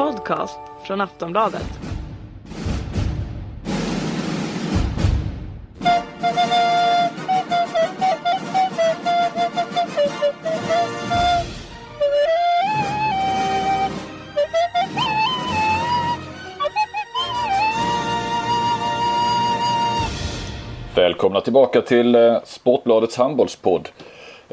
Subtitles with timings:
[0.00, 1.80] podcast från Aftonbladet.
[20.94, 23.88] Välkomna tillbaka till eh, Sportbladets handbollspodd.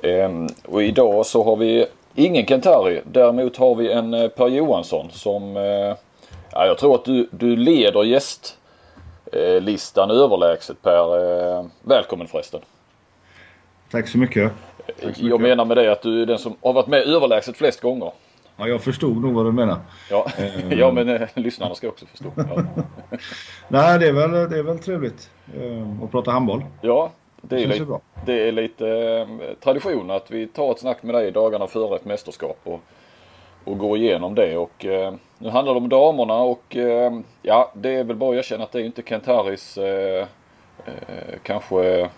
[0.03, 1.85] Ehm, och idag så har vi
[2.25, 3.01] ingen Kentari.
[3.05, 5.57] Däremot har vi en eh, Per Johansson som...
[5.57, 5.95] eh,
[6.51, 11.17] Ja, jag tror att du, du leder gästlistan överlägset Per.
[11.59, 12.61] Eh, Välkommen förresten.
[13.91, 14.51] Tack så mycket.
[14.85, 15.41] Tack så Jag mycket.
[15.41, 18.11] menar med det att du är den som har varit med överlägset flest gånger.
[18.57, 19.77] Ja, jag förstod nog vad du menar.
[20.09, 20.25] Ja,
[20.69, 22.31] ja men eh, lyssnarna ska också förstå.
[22.37, 22.63] Ja,
[23.67, 26.63] Nej, det är väl, det är väl trevligt eh, att prata handboll.
[26.81, 27.11] ja
[27.49, 28.01] det, är lite, bra.
[28.25, 32.05] det är lite eh, tradition att vi tar ett snack med dig dagarna före ett
[32.05, 32.59] mästerskap.
[32.63, 32.81] Och,
[33.63, 34.57] och går igenom det.
[34.57, 38.37] Och, eh, nu handlar det om damerna och eh, ja, det är väl bara att
[38.37, 40.27] erkänna att det är inte Kentaris eh,
[40.85, 42.09] eh, kanske eh,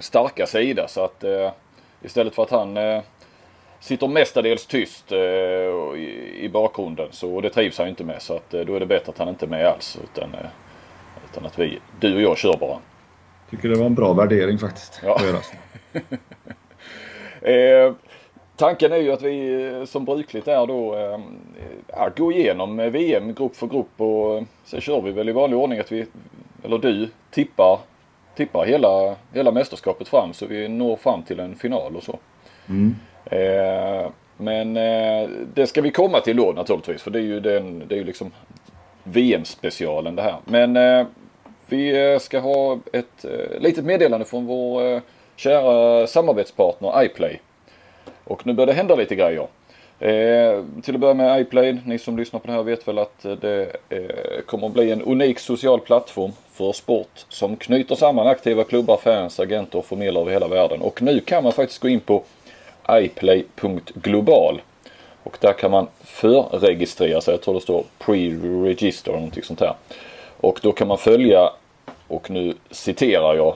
[0.00, 0.88] starka sida.
[0.88, 1.50] Så att eh,
[2.02, 3.02] istället för att han eh,
[3.80, 8.22] sitter mestadels tyst eh, i, i bakgrunden så och det trivs han inte med.
[8.22, 9.98] Så att eh, då är det bättre att han inte är med alls.
[10.04, 10.50] Utan, eh,
[11.30, 12.78] utan att vi, du och jag kör bara.
[13.50, 15.00] Tycker det var en bra värdering faktiskt.
[15.04, 15.20] Ja.
[17.42, 17.92] Eh,
[18.56, 23.56] tanken är ju att vi eh, som brukligt är då eh, gå igenom VM grupp
[23.56, 26.06] för grupp och eh, sen kör vi väl i vanlig ordning att vi,
[26.64, 27.78] eller du, tippar,
[28.36, 32.18] tippar hela, hela mästerskapet fram så vi når fram till en final och så.
[32.68, 32.96] Mm.
[33.24, 37.82] Eh, men eh, det ska vi komma till då naturligtvis för det är ju, den,
[37.88, 38.30] det är ju liksom
[39.04, 40.36] VM-specialen det här.
[40.44, 41.06] Men eh,
[41.68, 45.00] vi eh, ska ha ett eh, litet meddelande från vår eh,
[45.36, 47.40] kära samarbetspartner iPlay.
[48.24, 49.46] Och nu börjar det hända lite grejer.
[50.00, 53.22] Eh, till att börja med iPlay, ni som lyssnar på det här vet väl att
[53.40, 58.64] det eh, kommer att bli en unik social plattform för sport som knyter samman aktiva
[58.64, 60.80] klubbar, fans, agenter och förmedlare över hela världen.
[60.80, 62.22] Och nu kan man faktiskt gå in på
[62.90, 64.60] iplay.global
[65.22, 67.34] och där kan man förregistrera sig.
[67.34, 69.74] Jag tror det står pre-register eller någonting sånt här.
[70.40, 71.50] Och då kan man följa,
[72.08, 73.54] och nu citerar jag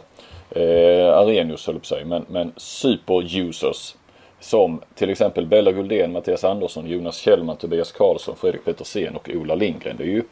[0.51, 3.95] eh, Arrhenius höll jag på att säga, men, men super-users.
[4.41, 9.55] Som till exempel Bella Guldén, Mattias Andersson, Jonas Kjellman, Tobias Karlsson, Fredrik Petersen och Ola
[9.55, 9.97] Lindgren.
[9.97, 10.23] Det är ju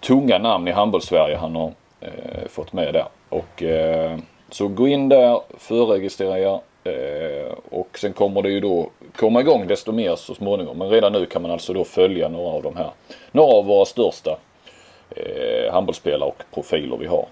[0.00, 3.06] tunga namn i handbolls-Sverige han har eh, fått med där.
[3.28, 4.18] Och, eh,
[4.50, 9.66] så gå in där, förregistrera er eh, och sen kommer det ju då komma igång
[9.66, 10.78] desto mer så småningom.
[10.78, 12.90] Men redan nu kan man alltså då följa några av de här,
[13.32, 14.38] några av våra största
[15.16, 17.26] eh, handbollsspelare och profiler vi har.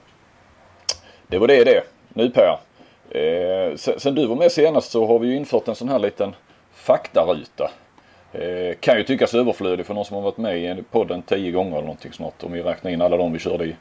[1.27, 1.83] Det var det det.
[2.09, 2.59] Nu Per.
[3.11, 5.99] Eh, sen, sen du var med senast så har vi ju infört en sån här
[5.99, 6.35] liten
[6.75, 7.71] faktaruta.
[8.33, 11.73] Eh, kan ju tyckas överflödig för någon som har varit med i podden tio gånger
[11.73, 12.43] eller någonting snart.
[12.43, 13.77] Om vi räknar in alla de vi körde i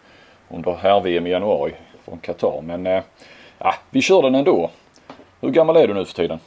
[0.49, 1.73] under här-VM i januari
[2.05, 2.61] från Qatar.
[2.61, 3.03] Men eh,
[3.59, 4.69] ja, vi kör den ändå.
[5.41, 6.39] Hur gammal är du nu för tiden?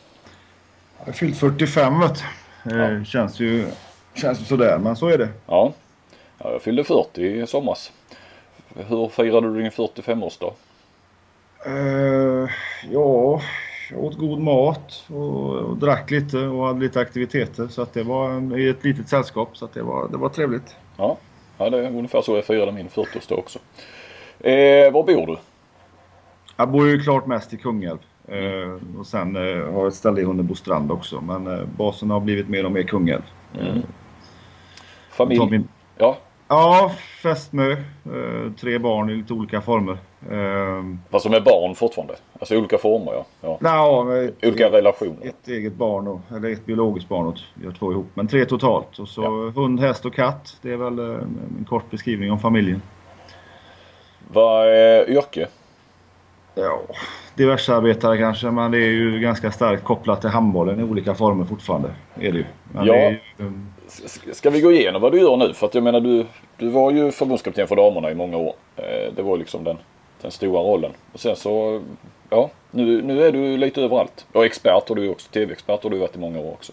[0.98, 2.22] Jag har fyllt 45 vet
[2.64, 2.82] du.
[2.98, 3.66] eh, Känns ju
[4.14, 5.28] känns ju sådär, men så är det.
[5.46, 5.72] Ja.
[6.38, 7.92] Ja, jag fyllde 40 i somras.
[8.74, 10.52] Hur firade du din 45-årsdag?
[11.66, 12.50] Eh,
[12.90, 13.40] ja,
[13.90, 17.68] jag åt god mat och, och drack lite och hade lite aktiviteter.
[17.68, 19.56] Så att det var i ett litet sällskap.
[19.56, 20.76] Så att det var, det var trevligt.
[20.96, 21.16] Ja,
[21.58, 23.58] ja det är ungefär så jag firade min 40-årsdag också.
[24.40, 25.36] Eh, var bor du?
[26.56, 27.98] Jag bor ju klart mest i Kungälv.
[28.28, 31.20] Eh, och sen eh, har jag ett ställe i Hunnebostrand också.
[31.20, 33.22] Men eh, basen har blivit mer och mer Kungälv.
[33.60, 33.72] Mm.
[33.82, 33.86] Tar
[35.10, 35.50] Familj?
[35.50, 35.68] min-
[35.98, 36.18] Ja,
[36.48, 36.92] Ja,
[37.22, 37.70] fästmö.
[37.72, 39.98] Eh, tre barn i lite olika former.
[40.30, 42.14] Eh, fast som är barn fortfarande.
[42.40, 43.58] Alltså olika former ja.
[43.60, 44.04] ja.
[44.04, 45.16] med ett, Olika relationer.
[45.26, 48.06] ett eget barn, och, eller ett biologiskt barn och vi har två ihop.
[48.14, 48.98] Men tre totalt.
[48.98, 49.60] Och så Ja.
[49.62, 50.56] hund, häst och katt.
[50.62, 51.04] Det är väl eh,
[51.58, 52.82] en kort beskrivning om familjen.
[54.32, 55.46] Vad är yrke?
[56.54, 56.80] Ja,
[57.34, 61.44] diverse arbetare kanske, men det är ju ganska starkt kopplat till handbollen i olika former
[61.44, 61.88] fortfarande.
[62.14, 62.44] Är det ju.
[62.72, 62.92] Men Ja.
[62.92, 63.52] det är ju, S-
[64.32, 65.52] Ska vi gå igenom vad du gör nu?
[65.54, 66.26] För att jag menar du,
[66.56, 68.54] du var ju förbundskapten för damerna i många år.
[68.76, 69.76] Eh, det var liksom den,
[70.22, 70.92] den stora rollen.
[71.12, 71.82] Och sen så,
[72.30, 74.26] ja, nu, nu är du lite överallt.
[74.32, 75.30] Och expert har du också.
[75.30, 76.72] TV-expert har du varit i många år också.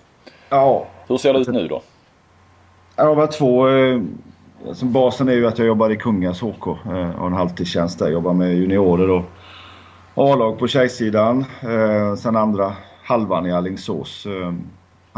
[0.49, 1.81] ja, Hur ser det ut nu då?
[2.95, 3.69] Jag har varit två.
[3.69, 4.01] Eh,
[4.73, 6.67] som basen är ju att jag jobbar i Kungälvs HK.
[6.67, 8.09] Eh, har en halvtidstjänst där.
[8.09, 9.23] Jobbar med juniorer och
[10.15, 11.45] A-lag på tjejsidan.
[12.17, 12.73] Sen andra
[13.03, 14.27] halvan i Alingsås.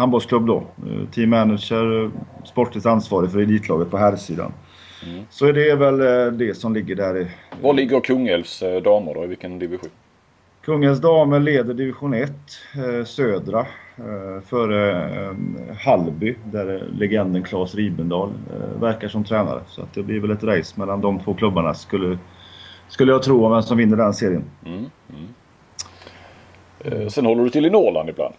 [0.02, 0.58] Handbollsklubb då.
[0.58, 2.10] Eh, team manager, eh,
[2.46, 4.54] sportligt ansvarig för elitlaget på herrsidan.
[5.30, 7.18] Så är det väl eh, det som ligger där.
[7.18, 7.28] i-
[7.62, 9.24] Var ligger Kungälvs damer då?
[9.24, 9.90] I vilken division?
[10.66, 12.32] Kungälvs damer leder division 1,
[12.76, 13.66] eh, södra.
[14.46, 14.92] före
[15.26, 15.32] eh,
[15.86, 18.30] Hallby där legenden Claes Ribendal
[18.80, 19.62] verkar som tränare.
[19.68, 22.18] Så att det blir väl ett race mellan de två klubbarna skulle,
[22.88, 24.44] skulle jag tro om vem som vinner den serien.
[24.66, 24.86] Mm,
[26.86, 27.10] mm.
[27.10, 28.34] Sen håller du till i Norrland ibland.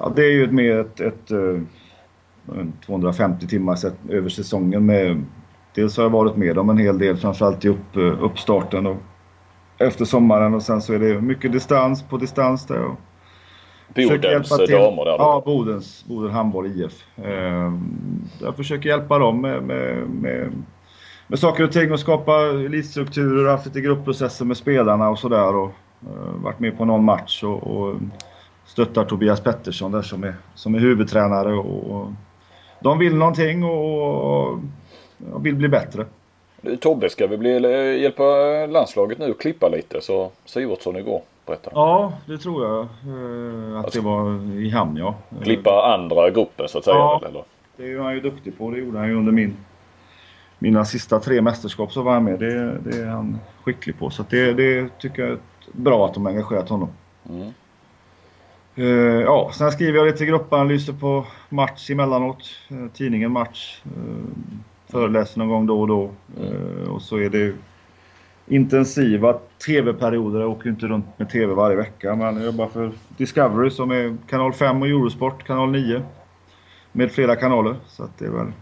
[0.00, 5.24] Ja, det är ju mer ett, ett, ett 250 timmar över säsongen med
[5.74, 8.96] Dels har jag varit med om en hel del, framförallt i upp, uppstarten och
[9.78, 12.84] efter sommaren och sen så är det mycket distans på distans där.
[12.84, 12.94] Och
[13.94, 15.16] Bodens damer där?
[15.18, 17.04] Ja, Bodens, Boden Handboll IF.
[17.24, 17.80] Ehm,
[18.40, 20.52] jag försöker hjälpa dem med, med, med,
[21.26, 25.56] med saker och ting och skapa elitstrukturer och haft lite gruppprocesser med spelarna och sådär.
[25.56, 25.70] Och
[26.02, 27.96] uh, varit med på någon match och, och
[28.72, 31.52] stöttar Tobias Pettersson där som är, som är huvudtränare.
[31.52, 32.12] Och, och
[32.80, 34.58] de vill någonting och, och
[35.32, 36.06] och vill bli bättre.
[36.80, 37.50] Tobbe ska vi bli,
[38.02, 38.22] hjälpa
[38.66, 41.76] landslaget nu att klippa lite så Sivertsson igår berättade.
[41.76, 42.78] Ja, det tror jag.
[42.80, 45.14] Eh, att alltså, det var i hamn ja.
[45.42, 46.96] Klippa andra gruppen så att säga?
[46.96, 47.44] Ja, eller?
[47.76, 48.70] det är han ju duktig på.
[48.70, 49.56] Det gjorde han ju under min,
[50.58, 52.38] mina sista tre mästerskap så var han med.
[52.38, 54.10] Det, det är han skicklig på.
[54.10, 55.38] Så det, det tycker jag är
[55.72, 56.88] bra att de engagerat honom.
[57.30, 57.50] Mm.
[58.80, 62.50] Uh, ja, sen skriver jag lite gruppanalyser på match emellanåt.
[62.72, 63.82] Uh, tidningen Match.
[63.86, 64.24] Uh,
[64.88, 66.10] föreläser någon gång då och då.
[66.40, 66.90] Mm.
[66.90, 67.54] och så är det
[68.46, 70.40] intensiva tv-perioder.
[70.40, 72.16] Jag åker inte runt med tv varje vecka.
[72.16, 76.02] Men jag jobbar för Discovery som är kanal 5 och Eurosport kanal 9.
[76.92, 77.76] Med flera kanaler.
[77.86, 78.52] Så det är väl,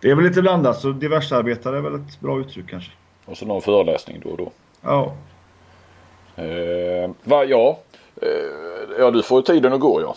[0.00, 0.80] det är väl lite blandat.
[0.80, 2.90] Så diversarbetare är väl ett bra uttryck kanske.
[3.24, 4.52] Och så någon föreläsning då och då.
[4.82, 5.14] Ja.
[6.36, 7.78] Eh, va, ja.
[8.22, 10.14] Eh, ja, du får ju tiden att gå ja.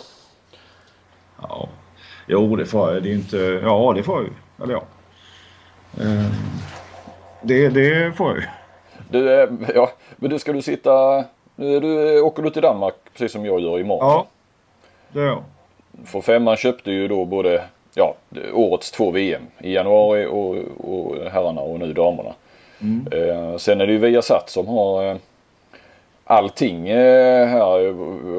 [1.41, 1.69] Ja.
[2.27, 3.03] Jo, det får jag.
[3.03, 3.37] Det är inte...
[3.63, 4.29] Ja, det får jag.
[4.63, 4.83] Eller ja.
[6.03, 6.31] Eh,
[7.41, 8.43] det, det får jag ju.
[9.09, 11.23] Du, ja, men du ska du sitta...
[11.55, 14.07] Nu du, åker du till Danmark precis som jag gör imorgon.
[14.07, 14.27] Ja,
[15.11, 15.43] det gör jag.
[16.05, 17.63] För femman köpte ju då både
[17.93, 18.15] ja,
[18.53, 22.33] årets två VM i januari och, och herrarna och nu damerna.
[22.81, 23.07] Mm.
[23.11, 25.17] Eh, sen är det ju Viasat som har eh,
[26.31, 27.91] allting eh, här i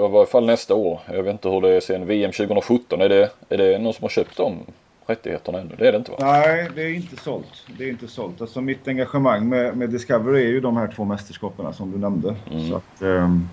[0.09, 1.00] varje fall nästa år.
[1.06, 3.00] Jag vet inte hur det är sen VM 2017.
[3.00, 4.59] Är det, är det någon som har köpt dem
[5.06, 5.75] rättigheterna ännu.
[5.79, 6.17] Det är det inte va?
[6.21, 7.67] Nej, det är inte sålt.
[7.79, 8.41] Det är inte sålt.
[8.41, 12.35] Alltså mitt engagemang med, med Discovery är ju de här två mästerskapen som du nämnde.
[12.50, 12.69] Mm.
[12.69, 13.49] Så att, um,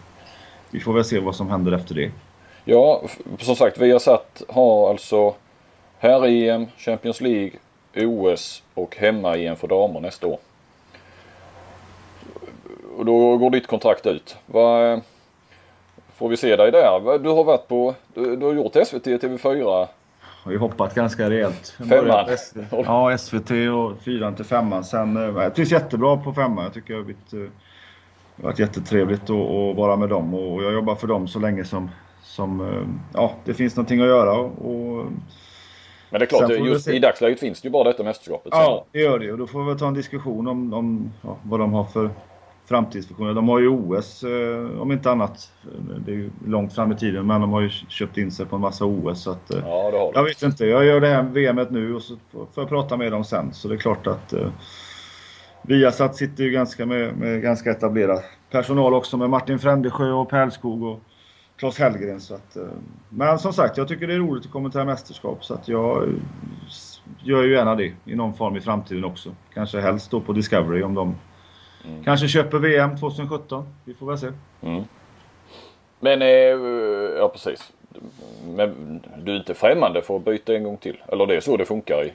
[0.72, 2.12] vi får väl se vad som händer efter det.
[2.66, 3.02] Ja,
[3.40, 5.36] som sagt vi har satt har alltså
[6.00, 7.52] här EM, Champions League,
[7.96, 10.40] OS och hemma-EM för damer nästa år.
[13.00, 14.38] Och då går ditt kontrakt ut.
[14.46, 15.02] Vad,
[16.16, 17.20] får vi se dig där?
[17.20, 19.88] Du har varit på, du, du har gjort SVT, TV4
[20.44, 21.76] har ju hoppat ganska rejält.
[21.90, 22.26] Femman?
[22.72, 24.84] Ja, SVT och fyran till femman.
[24.84, 26.64] Sen, eh, jag trivs jättebra på femman.
[26.64, 27.38] Jag tycker det har blivit, det
[28.36, 31.66] har varit jättetrevligt att, att vara med dem och jag jobbar för dem så länge
[31.66, 31.90] som,
[32.24, 34.34] som eh, ja, det finns någonting att göra.
[34.40, 35.06] Och,
[36.10, 38.50] men det är klart, just i dagsläget finns det ju bara detta mästerskapet.
[38.52, 39.32] Ja, det gör det.
[39.32, 42.10] Och då får vi ta en diskussion om, om ja, vad de har för
[42.70, 43.34] framtidsvisioner.
[43.34, 45.52] De har ju OS eh, om inte annat.
[46.06, 48.56] Det är ju långt fram i tiden men de har ju köpt in sig på
[48.56, 49.22] en massa OS.
[49.24, 50.66] Så att, eh, ja, det har jag vet inte.
[50.66, 53.54] Jag gör det här VMet nu och så får jag prata med dem sen.
[53.54, 54.48] Så det är klart att eh,
[55.62, 60.84] Viasat sitter ju ganska med, med ganska etablerad personal också med Martin Frändesjö och Pärlskog
[60.84, 61.00] och
[61.56, 62.20] Claes Hellgren.
[62.20, 62.64] Så att, eh,
[63.10, 66.10] men som sagt, jag tycker det är roligt att kommentera mästerskap så att jag
[67.24, 69.30] gör ju gärna det i någon form i framtiden också.
[69.54, 71.16] Kanske helst då på Discovery om de
[71.86, 72.04] Mm.
[72.04, 73.66] Kanske köper VM 2017.
[73.86, 74.28] Vi får väl se.
[74.62, 74.84] Mm.
[76.00, 76.28] Men, eh,
[77.18, 77.72] ja precis.
[78.46, 80.98] Men du är inte främmande för att byta en gång till?
[81.08, 82.14] Eller det är så det funkar i?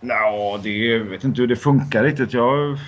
[0.00, 2.32] Nå, det jag vet inte hur det funkar riktigt.
[2.32, 2.78] Jag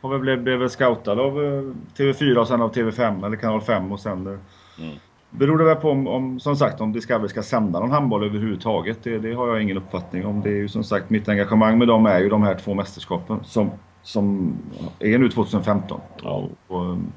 [0.00, 1.62] har väl blivit, blivit scoutad av eh,
[1.96, 4.96] TV4 och sen av TV5 eller kanal 5 och sen eh, mm.
[5.30, 8.98] Beror det väl på om, om, som sagt, om Discovery ska sända någon handboll överhuvudtaget.
[9.02, 10.40] Det, det har jag ingen uppfattning om.
[10.40, 13.40] Det är ju som sagt, mitt engagemang med dem är ju de här två mästerskapen
[13.44, 13.70] som,
[14.02, 14.56] som
[14.98, 16.00] är nu 2015.
[16.22, 16.48] Ja.
[16.66, 17.12] Och, um,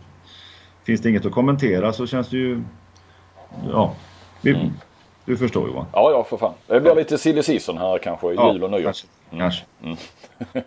[0.84, 2.62] finns det inget att kommentera så känns det ju...
[3.72, 3.94] Ja,
[4.42, 4.72] vi, mm.
[5.26, 5.86] du förstår Johan.
[5.94, 6.54] Ja, ja för fan.
[6.68, 8.84] Det blir lite silly season här kanske, ja, jul och nyår.
[8.84, 9.08] Kanske.
[9.32, 9.40] Mm.
[9.40, 9.66] kanske.
[9.84, 9.98] Mm.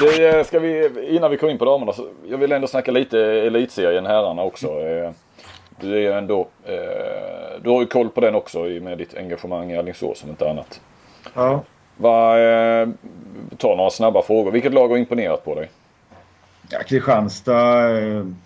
[0.00, 2.90] Det eh, ska vi, innan vi kommer in på damerna, så jag vill ändå snacka
[2.90, 4.66] lite elitserien herrarna också.
[4.66, 5.10] Eh,
[5.80, 9.76] du är ändå, eh, du har ju koll på den också med ditt engagemang i
[9.76, 10.80] Alingsås om inte annat.
[11.34, 11.62] Ja.
[11.96, 12.34] Va,
[13.56, 14.50] ta några snabba frågor.
[14.50, 15.70] Vilket lag har imponerat på dig?
[16.70, 17.90] Ja, Kristianstad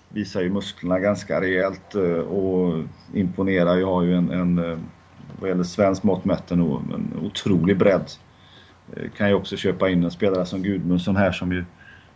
[0.09, 1.95] visar ju musklerna ganska rejält
[2.31, 2.75] och
[3.15, 3.77] imponerar.
[3.77, 4.85] Jag har ju en, en
[5.41, 8.11] vad gäller svensk mått mätt en, en otrolig bredd.
[8.97, 11.65] Eh, kan ju också köpa in en spelare som Gudmundsson här som ju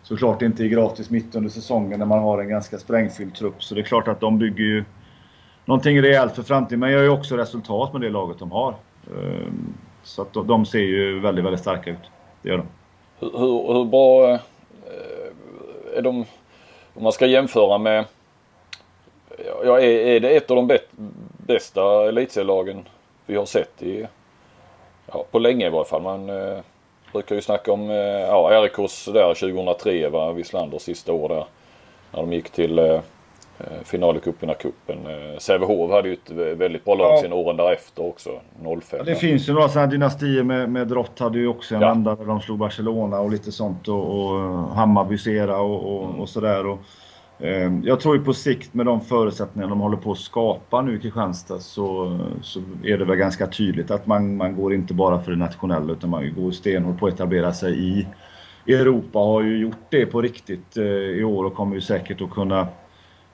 [0.03, 3.63] såklart inte är gratis mitt under säsongen när man har en ganska sprängfylld trupp.
[3.63, 4.85] Så det är klart att de bygger ju
[5.65, 6.81] någonting rejält för framtiden.
[6.81, 8.75] Men gör ju också resultat med det laget de har.
[9.07, 12.11] Ehm, så att de ser ju väldigt, väldigt starka ut.
[12.43, 12.67] Det gör de.
[13.19, 14.39] Hur, hur, hur bra eh,
[15.99, 16.25] är de,
[16.95, 18.05] om man ska jämföra med,
[19.65, 20.79] ja är, är det ett av de
[21.37, 22.89] bästa elitserielagen
[23.27, 24.07] vi har sett i,
[25.15, 26.03] ja, på länge i varje fall.
[26.03, 26.59] Man eh,
[27.13, 31.45] brukar ju snacka om eh, ja, RIKs där 2003 var Wislanders sista år där.
[32.13, 33.01] När de gick till eh,
[33.59, 34.99] Eh, final i cupvinnarcupen.
[35.07, 37.21] Eh, Sävehof hade ju ett väldigt bra lag ja.
[37.23, 38.31] sen åren därefter också.
[38.63, 38.99] 05.
[38.99, 41.89] Ja, det finns ju några sådana dynastier med, med Drott hade ju också en ja.
[41.89, 46.29] vända där de slog Barcelona och lite sånt och, och Hammarby Sera och, och, och
[46.29, 46.67] sådär.
[46.67, 46.79] Och,
[47.45, 50.97] Ehm, jag tror ju på sikt med de förutsättningar de håller på att skapa nu
[50.97, 55.23] i Kristianstad så, så är det väl ganska tydligt att man, man går inte bara
[55.23, 58.07] för det nationella utan man går stenhårt på att etablera sig i
[58.75, 62.31] Europa har ju gjort det på riktigt eh, i år och kommer ju säkert att
[62.31, 62.69] kunna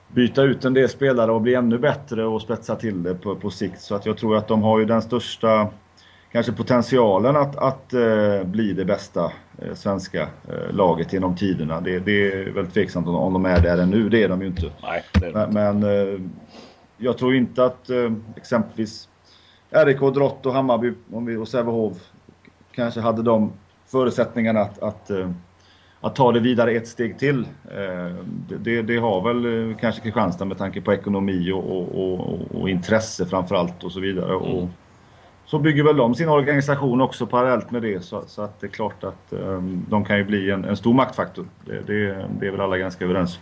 [0.07, 3.49] byta ut en del spelare och bli ännu bättre och spetsa till det på, på
[3.49, 3.81] sikt.
[3.81, 5.67] Så att jag tror att de har ju den största
[6.31, 9.31] kanske potentialen att, att eh, bli det bästa
[9.73, 11.81] svenska eh, laget genom tiderna.
[11.81, 14.09] Det, det, är väldigt tveksamt om, de är där ännu.
[14.09, 14.71] Det är de ju inte.
[14.83, 15.03] Nej,
[15.33, 16.19] men, men eh,
[16.97, 19.09] jag tror inte att eh, exempelvis
[19.69, 20.93] RIK, Drott och Hammarby
[21.39, 21.97] och Sävehof
[22.71, 23.51] kanske hade de
[23.85, 25.29] förutsättningarna att, att eh,
[26.01, 27.47] att ta det vidare ett steg till.
[27.71, 28.15] Eh,
[28.59, 32.69] det, det, har väl eh, kanske Kristianstad med tanke på ekonomi och, och, och, och
[32.69, 34.35] intresse framförallt och så vidare.
[34.35, 34.41] Mm.
[34.41, 34.69] Och
[35.51, 38.71] så bygger väl de sin organisation också parallellt med det så, så att det är
[38.71, 41.45] klart att um, de kan ju bli en, en stor maktfaktor.
[41.65, 43.39] Det, det, det, är väl alla ganska överens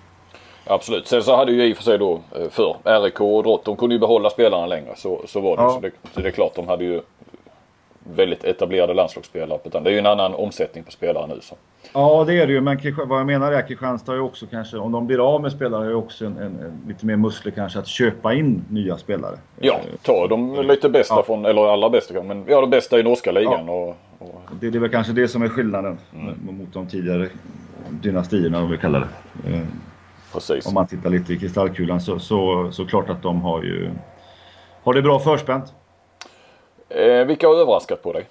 [0.65, 1.07] Absolut.
[1.07, 3.95] Sen så hade ju i och för sig då för RIK och Drott, de kunde
[3.95, 4.93] ju behålla spelarna längre.
[4.95, 5.63] Så, så var det.
[5.63, 5.69] Ja.
[5.69, 5.91] Så det.
[6.13, 7.01] Så det är klart de hade ju
[8.03, 9.59] väldigt etablerade landslagsspelare.
[9.63, 11.39] Utan det är ju en annan omsättning på spelare nu.
[11.41, 11.55] Så.
[11.93, 14.45] Ja det är det ju men vad jag menar är att Kristianstad har ju också
[14.51, 17.15] kanske, om de blir av med spelare, har ju också en, en, en, lite mer
[17.15, 19.37] muskler kanske att köpa in nya spelare.
[19.59, 21.23] Ja, ta de lite bästa ja.
[21.23, 23.67] från, eller alla bästa kanske, men ja de bästa i norska ligan.
[23.67, 23.73] Ja.
[23.73, 24.41] Och, och...
[24.59, 26.57] Det, är väl kanske det som är skillnaden mm.
[26.57, 27.29] mot de tidigare
[27.89, 29.53] dynastierna om vi kallar det.
[29.53, 29.61] Eh,
[30.33, 30.65] Precis.
[30.65, 33.91] Om man tittar lite i kristallkulan så, så, så klart att de har ju
[34.83, 35.73] har det bra förspänt.
[36.89, 38.27] Eh, vilka har överraskat på dig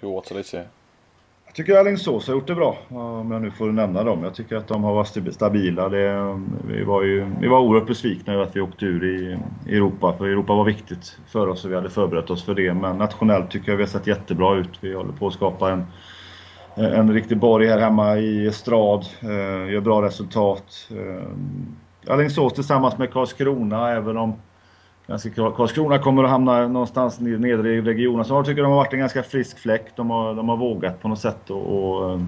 [0.00, 0.66] i årets elitserie?
[1.50, 4.24] Jag tycker Alingsås har gjort det bra, om jag nu får nämna dem.
[4.24, 5.88] Jag tycker att de har varit stabila.
[5.88, 9.76] Det, vi, var ju, vi var oerhört besvikna över att vi åkte ur i, i
[9.76, 12.74] Europa, för Europa var viktigt för oss och vi hade förberett oss för det.
[12.74, 14.78] Men nationellt tycker jag vi har sett jättebra ut.
[14.80, 15.86] Vi håller på att skapa en,
[16.74, 20.88] en riktig borg här hemma i Estrad, eh, gör bra resultat.
[20.90, 24.34] Eh, Alingsås tillsammans med Karlskrona, även om
[25.56, 28.24] Karlskrona kommer att hamna någonstans nedre i regionen.
[28.24, 29.86] Så jag tycker de har varit en ganska frisk fläck.
[29.96, 32.20] De har, de har vågat på något sätt och, och, eh,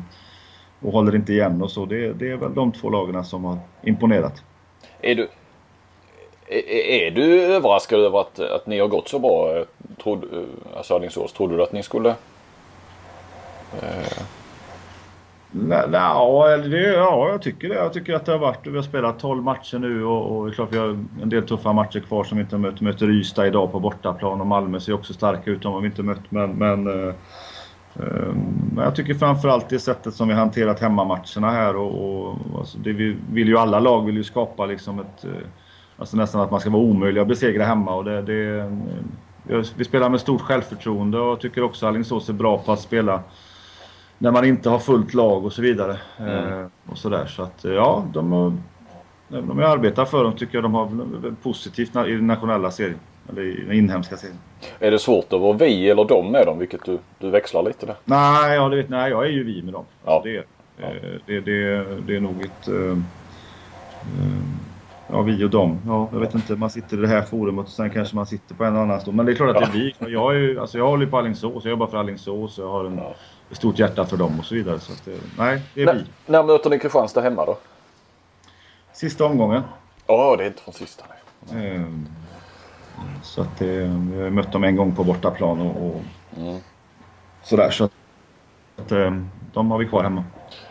[0.80, 1.86] och håller inte igen och så.
[1.86, 4.42] Det, det, är väl de två lagarna som har imponerat.
[5.00, 5.28] Är du,
[6.46, 9.64] är, är du överraskad över att, att ni har gått så bra?
[10.02, 10.26] Trodde,
[10.76, 12.10] alltså Alingsås, trodde du att ni skulle
[13.82, 14.22] eh
[15.54, 17.74] Nej, ja, det, ja, jag tycker det.
[17.74, 18.66] Jag tycker att det har varit...
[18.66, 20.88] Vi har spelat 12 matcher nu och, och det är klart vi har
[21.22, 22.84] en del tuffa matcher kvar som vi inte möter.
[22.84, 25.62] Möter Ystad idag på bortaplan och Malmö ser också starka ut.
[25.62, 26.30] De har vi inte mött.
[26.30, 27.14] Men, men, eh,
[27.96, 28.34] eh,
[28.74, 32.92] men jag tycker framförallt det sättet som vi hanterat hemmamatcherna här och, och alltså det
[32.92, 35.24] vi, vill ju alla lag vill ju skapa liksom ett...
[35.24, 35.30] Eh,
[35.96, 38.22] alltså nästan att man ska vara omöjlig att besegra hemma och det...
[38.22, 38.58] det
[39.48, 42.80] eh, vi spelar med stort självförtroende och jag tycker också Alingsås är bra på att
[42.80, 43.22] spela
[44.22, 45.96] när man inte har fullt lag och så vidare.
[46.18, 46.60] Mm.
[46.60, 47.26] Eh, och så där.
[47.26, 48.52] Så att ja, de, har,
[49.28, 52.98] de jag arbetar för dem tycker jag de har positivt i den nationella serien.
[53.28, 54.38] Eller i den inhemska serien.
[54.78, 56.58] Är det svårt att vara vi eller dem med dem?
[56.58, 57.96] Vilket du, du växlar lite där?
[58.04, 59.84] Nej, ja, det vet, nej, jag är ju vi med dem.
[60.04, 60.20] Ja.
[60.24, 60.44] Det,
[60.76, 60.88] ja.
[61.26, 62.68] det, det, det är nog ett...
[62.68, 62.98] Uh,
[65.10, 65.78] Ja, vi och dem.
[65.86, 66.56] Ja, jag vet inte.
[66.56, 69.14] Man sitter i det här forumet och sen kanske man sitter på en annan stol.
[69.14, 70.12] Men det är klart att det är vi.
[70.12, 71.64] Jag, är ju, alltså jag håller på Alingsås.
[71.64, 72.58] Jag jobbar för Alingsås.
[72.58, 73.14] Jag har en, ja
[73.52, 74.80] stort hjärta för dem och så vidare.
[74.80, 76.32] Så att, eh, nej, det är N vi.
[76.32, 77.58] När möter ni Kristianstad hemma då?
[78.92, 79.62] Sista omgången.
[80.06, 81.04] Ja, oh, det är inte från sista.
[81.52, 81.76] Nej.
[81.76, 82.08] Mm.
[83.22, 86.00] Så att det, vi mött dem en gång på bortaplan och, och
[86.36, 86.58] mm.
[87.42, 87.70] sådär.
[87.70, 87.84] Så
[88.76, 89.16] att, eh,
[89.52, 90.24] de har vi kvar hemma.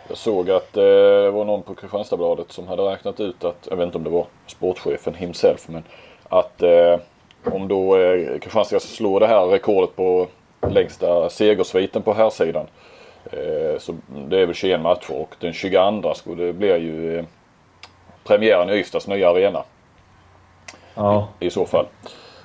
[0.08, 3.78] Jag såg att eh, det var någon på Kristianstadsbladet som hade räknat ut att, jag
[3.78, 5.84] vet inte om det var sportchefen himself, men
[6.30, 7.00] att eh,
[7.44, 10.28] om då eh, Kristianstad ska slå det här rekordet på
[10.70, 12.68] längsta segersviten på här sidan.
[13.26, 17.26] Eh, så det är väl 21 matcher och den 22 skulle det bli ju eh,
[18.24, 19.64] premiären i Ystads nya arena.
[20.96, 21.28] Ja.
[21.40, 21.86] I så fall.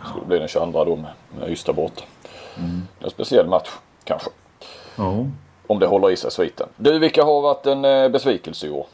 [0.09, 2.03] Skulle det bli den 22 då med, med Ystad borta.
[2.59, 2.83] Mm.
[3.01, 3.71] En speciell match
[4.05, 4.31] kanske.
[4.97, 5.25] Ja.
[5.67, 6.69] om det håller i sig sviten.
[6.77, 8.87] Du, vilka har varit en eh, besvikelse i år?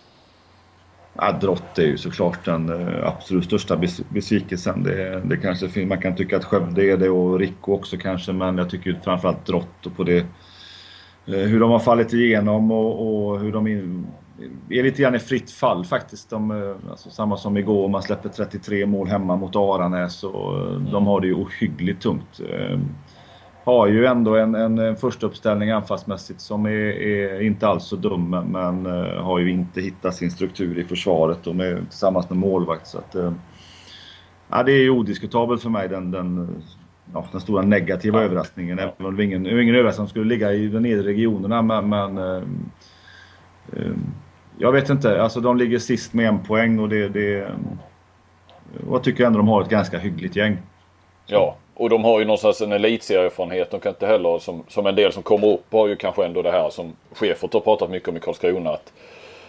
[1.14, 4.82] Ja, Drott är ju såklart den eh, absolut största besvikelsen.
[4.82, 8.58] Det, det kanske, man kan tycka att Skövde är det och Rico också kanske, men
[8.58, 10.18] jag tycker framförallt Drott och på det
[11.26, 14.06] eh, hur de har fallit igenom och, och hur de in,
[14.70, 16.30] är lite grann i fritt fall faktiskt.
[16.30, 20.90] De, eh, alltså, samma som igår, man släpper 33 mål hemma mot Aranäs och mm.
[20.92, 22.88] de har det ju ohyggligt tungt ehm,
[23.64, 27.96] har ju ändå en, en, en första uppställning anfallsmässigt som är, är, inte alls så
[27.96, 32.38] dum men uh, har ju inte hittat sin struktur i försvaret och med, tillsammans med
[32.38, 32.86] målvakt.
[32.86, 33.32] Så att, uh,
[34.48, 36.48] ja, det är odiskutabelt för mig den, den,
[37.12, 38.24] ja, den stora negativa ja.
[38.24, 38.78] överraskningen.
[38.78, 42.42] Även om det ingen, ingen överraskning skulle ligga i de nedre regionerna men, men uh,
[44.58, 47.50] jag vet inte, alltså de ligger sist med en poäng och det, det
[48.86, 50.58] och jag tycker ändå de har ett ganska hyggligt gäng.
[51.26, 53.70] Ja, och de har ju någonstans en elitserieerfarenhet.
[53.70, 56.42] De kan inte heller, som, som en del som kommer upp, har ju kanske ändå
[56.42, 58.70] det här som Schäfert har pratat mycket om i Karlskrona.
[58.70, 58.92] Att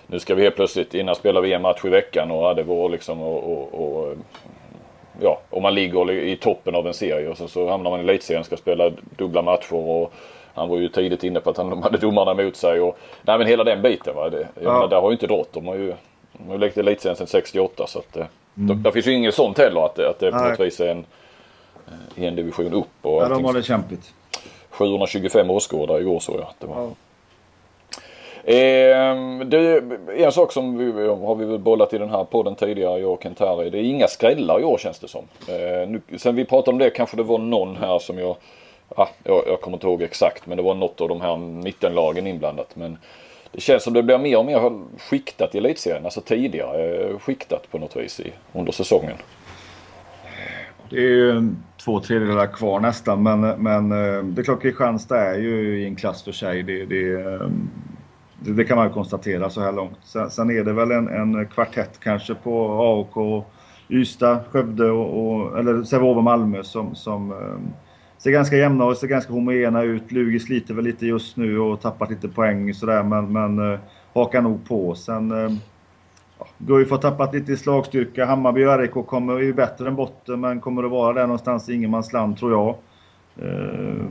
[0.08, 2.89] nu ska vi helt plötsligt, innan spelar vi en match i veckan och det var
[2.89, 4.15] liksom och, och, och
[5.22, 8.03] ja, om man ligger i toppen av en serie och så, så hamnar man i
[8.03, 9.75] elitserien och ska spela dubbla matcher.
[9.75, 10.13] Och,
[10.53, 13.48] han var ju tidigt inne på att han hade domarna emot sig och nej men
[13.48, 14.30] hela den biten va.
[14.30, 14.74] Det, ja.
[14.74, 15.50] menar, där har ju inte drott.
[15.51, 15.94] De har ju,
[16.34, 18.25] de har ju lekt elitserien sedan 68 så att eh,
[18.58, 18.84] mm.
[18.84, 21.06] där finns ju inget sånt heller att, att det på något vis är en
[22.15, 22.87] i en division upp.
[23.01, 24.13] Och ja, de har det kämpigt.
[24.69, 26.75] 725 åskådare igår såg jag att det var.
[26.75, 26.89] Ja.
[28.45, 29.83] Eh, det,
[30.17, 33.23] en sak som vi har vi väl bollat i den här podden tidigare, jag och
[33.23, 33.69] Kentari.
[33.69, 35.23] Det är inga skrällar i år känns det som.
[35.47, 38.35] Eh, nu, sen vi pratade om det kanske det var någon här som jag,
[38.95, 42.27] ah, jag, jag kommer inte ihåg exakt men det var något av de här mittenlagen
[42.27, 42.75] inblandat.
[42.75, 42.97] Men
[43.51, 46.05] det känns som det blir mer och mer skiktat i elitserien.
[46.05, 49.17] Alltså tidigare eh, skiktat på något vis i, under säsongen.
[50.89, 55.79] Det är två tredjedelar kvar nästan men, men eh, det är klart Kristianstad är ju
[55.79, 56.63] i en klass för sig.
[56.63, 57.17] Det, det,
[58.39, 59.97] det, det kan man ju konstatera så här långt.
[60.03, 63.45] Sen, sen är det väl en, en kvartett kanske på AOK,
[63.89, 67.83] Ystad, Skövde och, och eller Sävehof och Malmö som, som eh,
[68.17, 70.11] ser ganska jämna och ser ganska homogena ut.
[70.11, 73.77] Lugi sliter väl lite just nu och tappat lite poäng sådär men, men
[74.13, 74.96] hakar nog på.
[74.96, 75.59] Sen
[76.58, 78.25] Guif har tappat lite i slagstyrka.
[78.25, 81.74] Hammarby och RIK kommer ju bättre än botten men kommer att vara där någonstans i
[81.74, 82.75] ingenmansland tror jag.
[83.42, 84.06] Uh,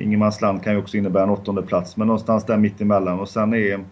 [0.00, 3.84] ingenmansland kan ju också innebära en åttonde plats men någonstans där mittemellan och sen är...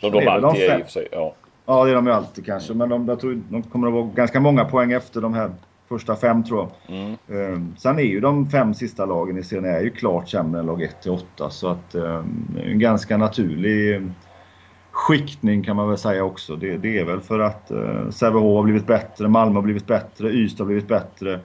[0.00, 1.34] Som de alltid är i och för sig, ja.
[1.66, 4.04] Ja det är de ju alltid kanske men de, jag tror de kommer att vara
[4.14, 5.50] ganska många poäng efter de här
[5.88, 6.96] första fem tror jag.
[6.96, 7.16] Mm.
[7.30, 10.66] Uh, sen är ju de fem sista lagen i serien är ju klart sämre än
[10.66, 12.24] lag 1 till 8 så att uh,
[12.64, 14.02] en ganska naturlig
[14.94, 16.56] skiktning kan man väl säga också.
[16.56, 20.28] Det, det är väl för att eh, Sävehof har blivit bättre, Malmö har blivit bättre,
[20.28, 21.40] Ystad har blivit bättre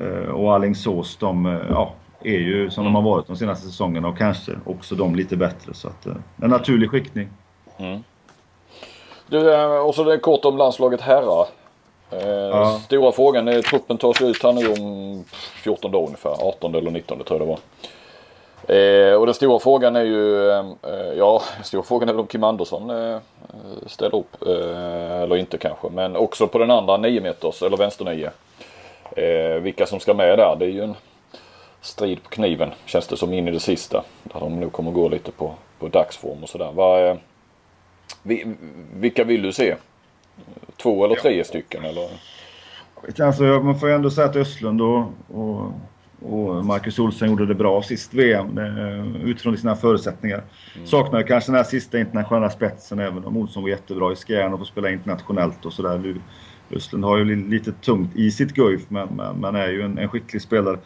[0.00, 2.92] eh, och Alingsås de eh, ja, är ju som mm.
[2.92, 5.74] de har varit de senaste säsongerna och kanske också de lite bättre.
[5.74, 7.28] Så att, eh, en naturlig skiktning.
[7.76, 8.04] Mm.
[9.26, 11.46] Du, eh, och så det kort om landslaget herrar.
[12.10, 12.80] Eh, ja.
[12.84, 15.24] Stora frågan är truppen tas ut här nu om
[15.62, 16.48] 14 dagar ungefär.
[16.48, 17.58] 18 eller 19 tror jag det var.
[18.66, 20.64] Eh, och den stora frågan är ju, eh,
[21.16, 23.18] ja, stora frågan är väl om Kim Andersson eh,
[23.86, 25.88] ställer upp eh, eller inte kanske.
[25.88, 28.30] Men också på den andra 9 meters eller vänster 9.
[29.16, 30.56] Eh, vilka som ska med där.
[30.58, 30.94] Det är ju en
[31.80, 34.04] strid på kniven känns det som in i det sista.
[34.22, 36.70] Där de nog kommer gå lite på, på dagsform och sådär.
[36.74, 37.16] Vad, eh,
[38.94, 39.74] vilka vill du se?
[40.76, 42.08] Två eller tre stycken eller?
[43.20, 45.72] Alltså, man får ju ändå säga att Östlund och, och
[46.22, 50.44] och Marcus Olsson gjorde det bra sist VM eh, utifrån sina förutsättningar.
[50.74, 50.86] Mm.
[50.86, 54.58] Saknar kanske den här sista internationella spetsen även om Olsson var jättebra i Skjern och
[54.58, 56.14] får spela internationellt och sådär.
[56.70, 60.08] Östlund har ju lite tungt i sitt Guif men, men, men är ju en, en,
[60.08, 60.78] skicklig spelare.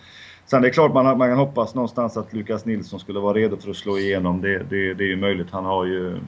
[0.46, 3.56] Sen det är klart man, man kan hoppas någonstans att Lukas Nilsson skulle vara redo
[3.56, 4.40] för att slå igenom.
[4.40, 5.50] Det, det, det är ju möjligt.
[5.50, 6.18] Han har ju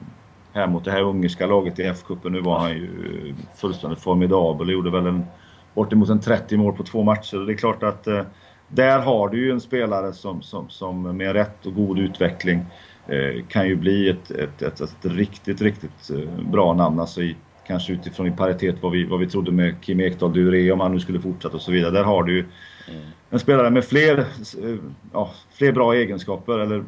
[0.53, 4.73] här mot det här ungerska laget i F-cupen nu var han ju fullständigt formidabel och
[4.73, 5.25] gjorde väl en
[5.73, 7.37] bortemot en 30 mål på två matcher.
[7.37, 8.21] Det är klart att eh,
[8.67, 12.65] där har du ju en spelare som, som, som med rätt och god utveckling
[13.07, 16.99] eh, kan ju bli ett, ett, ett, ett, riktigt, riktigt eh, bra namn.
[16.99, 17.35] Alltså i,
[17.67, 20.91] kanske utifrån i paritet vad vi, vad vi trodde med Kim Ekdahl Duré om han
[20.91, 21.91] nu skulle fortsätta och så vidare.
[21.91, 22.45] Där har du ju
[22.89, 23.01] mm.
[23.29, 24.75] en spelare med fler, eh,
[25.13, 26.83] ja, fler bra egenskaper eller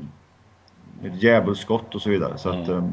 [1.03, 2.37] ett djävulskott och så vidare.
[2.37, 2.61] Så mm.
[2.61, 2.91] att, jag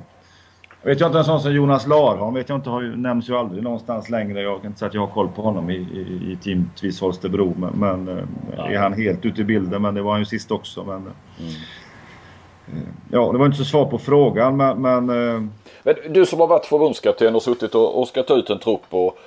[0.83, 3.37] vet jag inte en sån som Jonas Larholm vet jag inte, har ju, nämns ju
[3.37, 4.43] aldrig någonstans längre.
[4.43, 7.01] Jag kan inte säga att jag har koll på honom i, i, i team Tvis
[7.01, 7.55] Holstebro.
[7.57, 7.73] Men,
[8.05, 8.71] men ja.
[8.71, 9.83] är han helt ute i bilden.
[9.83, 10.85] Men det var han ju sist också.
[10.85, 11.13] Men, mm.
[13.11, 14.83] Ja, det var inte så svar på frågan men...
[14.83, 15.43] Men, eh,
[15.83, 18.87] men du som har varit förbundskapten och suttit och, och ska ta ut en trupp
[18.91, 19.19] och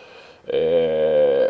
[0.53, 1.47] eh,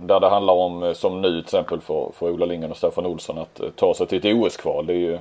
[0.00, 3.38] där det handlar om som nu till exempel för, för Ola Lindgren och Staffan Olsson
[3.38, 4.86] att ta sig till ett OS-kval.
[4.86, 5.14] Det är ju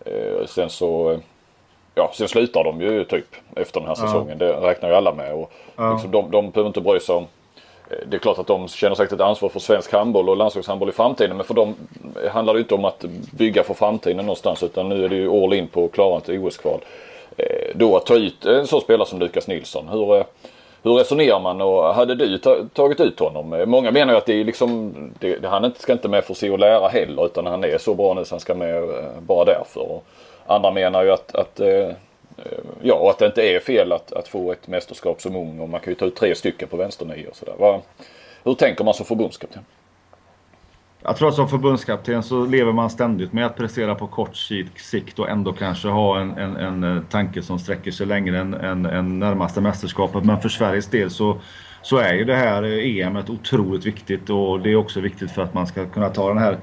[0.00, 1.18] eh, sen så
[1.94, 3.26] ja, sen slutar de ju typ
[3.56, 4.06] efter den här Ja.
[4.06, 4.38] säsongen.
[4.38, 5.34] Det räknar ju alla med.
[5.34, 5.92] Och Ja.
[5.92, 7.26] liksom, de, de behöver inte bry sig om
[7.90, 10.88] eh, det är klart att de känner säkert ett ansvar för svensk handboll och landslagshandboll
[10.88, 11.36] i framtiden.
[11.36, 11.74] Men för dem
[12.30, 14.62] handlar det inte om att bygga för framtiden någonstans.
[14.62, 16.80] Utan nu är det ju all in på att klara ett OS-kval.
[17.36, 19.88] Eh, Då att ta ut en sån spelare som Lukas Nilsson.
[19.88, 20.24] Hur, eh,
[20.82, 23.62] hur resonerar man och hade du ta, tagit ut honom?
[23.66, 26.88] Många menar ju att det är liksom, det, han ska inte med för att lära
[26.88, 28.82] heller utan han är så bra nu så han ska med
[29.18, 30.00] bara därför.
[30.46, 31.94] Andra menar ju att, att eh, eh
[32.82, 35.68] Ja, och att det inte är fel att, att få ett mästerskap som ung och
[35.68, 37.80] man kan ju ta ut tre stycken på vänsternio och sådär.
[38.44, 39.64] Hur tänker man som förbundskapten?
[41.06, 44.36] Jag tror att som förbundskapten så lever man ständigt med att prestera på kort
[44.76, 48.54] sikt och ändå kanske ha en, en, en eh, tanke som sträcker sig längre än,
[48.54, 50.24] än, än närmaste mästerskapet.
[50.24, 51.40] Men för Sveriges del så,
[51.82, 55.30] så är ju det här eh, EM EMet otroligt viktigt och det är också viktigt
[55.30, 56.58] för att man ska kunna ta den här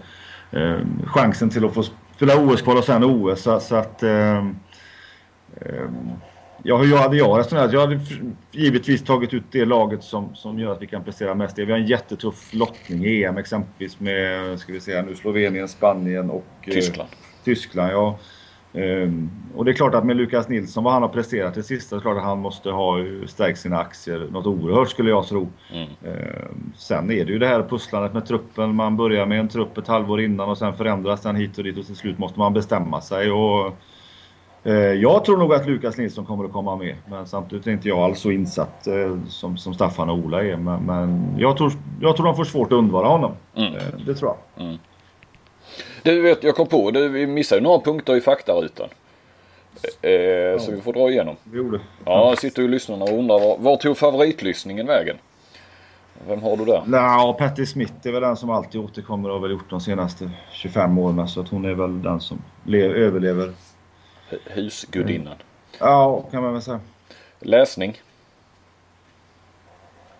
[0.51, 1.83] eh, chansen till att få
[2.21, 3.41] spela OS-kval och sen OS.
[3.41, 4.03] Så, så att...
[4.03, 4.45] Eh,
[6.63, 7.73] Ja, hur hade jag resonerat?
[7.73, 7.99] Jag hade
[8.51, 11.57] givetvis tagit ut det laget som, som gör att vi kan prestera mest.
[11.57, 16.29] Vi har en jättetuff lottning i EM exempelvis med ska vi säga, nu Slovenien, Spanien
[16.29, 17.09] och eh, Tyskland.
[17.43, 18.19] Tyskland ja.
[18.73, 21.95] Ehm, och det är klart att med Lukas Nilsson, vad han har presterat det sista,
[21.95, 25.49] det är klart att han måste ha stärkt sina aktier något oerhört skulle jag tro.
[25.73, 25.87] Mm.
[26.05, 28.75] Ehm, sen är det ju det här pusslandet med truppen.
[28.75, 31.77] Man börjar med en trupp ett halvår innan och sen förändras den hit och dit
[31.77, 33.31] och till slut måste man bestämma sig.
[33.31, 33.73] Och,
[34.63, 36.95] eh, jag tror nog att Lukas Nilsson kommer att komma med.
[37.09, 40.57] Men samtidigt är inte jag alls så insatt eh, som, som Staffan och Ola är.
[40.57, 43.31] Men, men jag, tror, jag tror de får svårt att undvara honom.
[43.55, 43.75] Mm.
[43.75, 44.77] Eh, det tror jag.
[46.03, 48.89] Du vet, jag kom på, du, vi missade ju några punkter i faktarutan.
[50.01, 51.35] Eh, Så vi får dra igenom.
[51.43, 51.79] Vi gjorde.
[52.05, 55.17] Ja, sitter ju lyssnarna och undrar var, var tog favoritlyssningen vägen?
[56.27, 56.83] Vem har du där?
[56.85, 60.31] Nja, Patti Smith är väl den som alltid återkommer och har väl gjort de senaste
[60.51, 61.27] 25 åren.
[61.27, 63.51] Så att hon är väl den som le- överlever.
[64.29, 65.35] Hu- Husgudinnan.
[65.79, 66.79] Ja, kan man väl säga.
[67.39, 68.01] Läsning.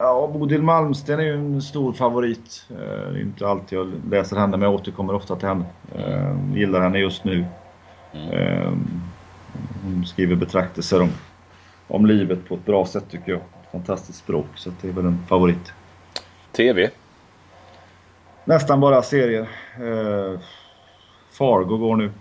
[0.03, 2.65] Ja, Bodil Malmsten är ju en stor favorit.
[2.69, 2.75] Eh,
[3.11, 5.65] Det är inte alltid jag läser henne, men jag återkommer ofta till henne.
[5.95, 7.45] Eh, Gillar henne just nu.
[8.13, 8.71] Eh,
[9.83, 11.09] Hon skriver betraktelser om,
[11.87, 13.41] om livet på ett bra sätt tycker jag.
[13.71, 15.73] Fantastiskt språk, så det är väl en favorit.
[16.51, 16.89] TV.
[18.45, 19.41] Nästan bara serier.
[19.75, 20.39] Eh,
[21.31, 22.11] Fargo går nu.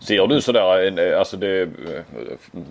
[0.00, 2.02] Eh, Ser du sådär, eh, alltså det är eh,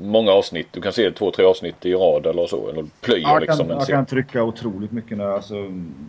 [0.02, 0.68] många avsnitt.
[0.72, 2.70] Du kan se två, tre avsnitt i rad eller så.
[2.70, 5.24] Eller plöjer jag, liksom kan, en jag kan trycka otroligt mycket nu.
[5.24, 5.56] Alltså,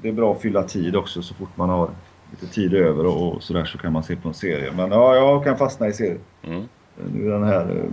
[0.02, 1.90] det är bra att fylla tid också så fort man har
[2.30, 4.72] lite tid över och, och sådär så kan man se på en serie.
[4.72, 6.18] Men ja, jag kan fastna i serier.
[6.42, 6.68] Mm.
[7.12, 7.92] Nu är den här eh,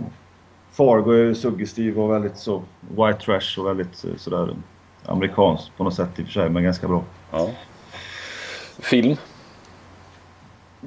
[0.72, 4.54] Fargo är suggestiv och väldigt så white trash och väldigt eh, sådär
[5.04, 7.02] amerikanskt på något sätt i och för sig men ganska bra.
[7.30, 7.50] Ja.
[8.78, 9.16] Film.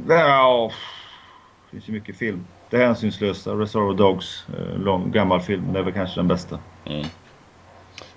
[0.08, 0.72] Ja,
[1.72, 2.46] det finns ju mycket film.
[2.70, 5.74] Det hänsynslösa, Reservoir Dogs, eh, lång, gammal film.
[5.74, 6.60] Det är väl kanske den bästa.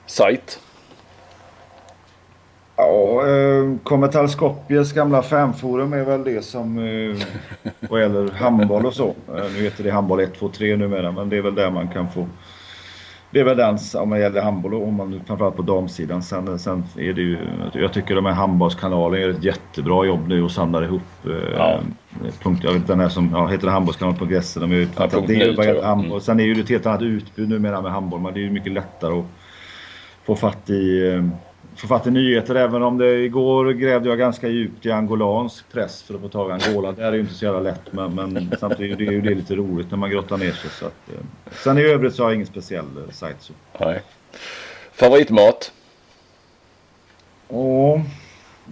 [0.07, 0.61] Sajt.
[2.77, 7.27] Ja, eh, Kommetal Skopjes gamla fanforum är väl det som eh,
[7.91, 9.09] vad gäller handboll och så.
[9.09, 11.89] Eh, nu heter det handboll 1, 2, 3 numera men det är väl där man
[11.89, 12.29] kan få
[13.35, 16.23] det är väl den om man gäller handboll och om man framförallt på damsidan.
[16.23, 17.39] Sen, sen är det ju,
[17.73, 21.81] jag tycker de här handbollskanalen gör ett jättebra jobb nu och samlar ihop eh, Ja.
[22.43, 24.61] punkt, jag vet den här som ja, heter handbollskanalen.se.
[24.61, 26.11] De är ju Ja, det är ju handboll.
[26.11, 26.21] Mm.
[26.21, 28.21] Sen är ju det ett helt annat utbud numera med handboll.
[28.21, 29.25] Men det är ju mycket lättare att
[30.25, 31.25] få fatt i, eh,
[31.77, 32.55] få fatt i nyheter.
[32.55, 36.51] Även om det igår grävde jag ganska djupt i angolansk press för att få tag
[36.51, 36.93] i Angola.
[36.93, 39.55] Det är ju inte så jävla lätt men, men samtidigt är det ju det lite
[39.55, 40.71] roligt när man grottar ner sig.
[40.71, 41.53] Så att, eh.
[41.53, 43.37] Sen i övrigt så har jag ingen speciell eh, sajt.
[43.39, 43.53] Så.
[43.81, 44.03] Nej.
[44.93, 45.73] Favoritmat.
[47.49, 47.99] Och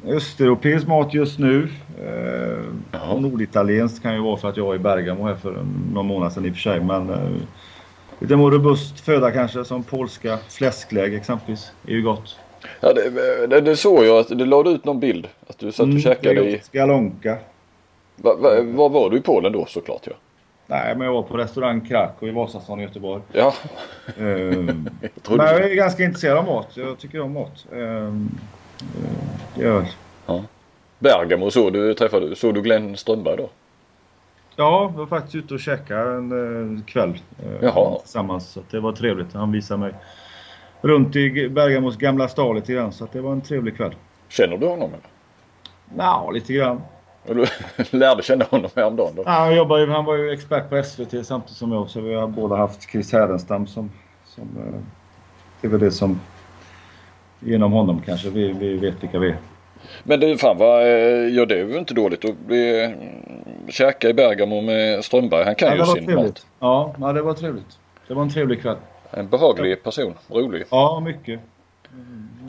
[0.07, 1.69] östeuropeisk mat just nu.
[1.99, 6.33] Eh, norditalienskt kan ju vara för att jag var i Bergamo här för någon månad
[6.33, 6.81] sedan i och för sig.
[6.81, 7.31] Men eh,
[8.19, 11.73] lite mer robust föda kanske som polska fläsklägg exempelvis.
[11.87, 12.37] är ju gott.
[12.81, 13.11] Ja, det,
[13.47, 15.29] det, det såg jag att du lade ut någon bild.
[15.47, 16.61] Att du satt och käkade det är i...
[16.63, 17.39] Skalonka.
[18.17, 20.13] Va, va, var du i Polen då såklart ja?
[20.67, 23.23] Nej, men jag var på restaurang Krakow i Vasastan i Göteborg.
[23.33, 23.55] Ja,
[24.17, 24.67] Eh, jag
[25.29, 26.69] men jag är ganska intresserad av mat.
[26.75, 27.67] Jag tycker om mat.
[27.73, 28.13] Eh, eh,
[29.55, 29.87] det gör
[30.27, 30.43] jag.
[30.99, 33.49] Bergamo såg du, träffade, såg du Glenn Strömberg då?
[34.57, 37.99] Ja, jag var faktiskt ute och käkade en eh, kväll eh, Jaha.
[37.99, 38.49] tillsammans.
[38.49, 39.35] Så det var trevligt.
[39.35, 39.93] Han visade mig
[40.83, 42.93] runt i Bergamos gamla stad lite grann.
[42.93, 43.95] Så att det var en trevlig kväll.
[44.29, 44.91] Känner du honom?
[45.99, 46.81] Ja, lite grann.
[47.27, 47.47] Du
[47.99, 49.23] lärde känna honom häromdagen då?
[49.27, 51.89] Ja, han, jobbar ju, han var ju expert på SVT samtidigt som jag.
[51.91, 53.91] Så vi har båda haft Chris Härenstam som...
[54.25, 54.81] som eh,
[55.61, 56.21] det är väl det som...
[57.41, 59.37] Genom honom kanske vi, vi vet vilka vi är.
[60.03, 60.89] Men du fan vad, eh,
[61.29, 62.25] ja det är ju inte dåligt.
[62.25, 62.95] Och det,
[63.69, 65.45] käka i Bergamo med Strömberg.
[65.45, 66.47] Han kan Ja, ju sin trevligt.
[66.61, 66.95] mat.
[67.01, 67.79] Ja, det var trevligt.
[68.09, 68.77] Det var en trevlig kväll.
[69.17, 70.15] En behaglig person.
[70.29, 70.65] Rolig.
[70.71, 71.41] Ja, mycket.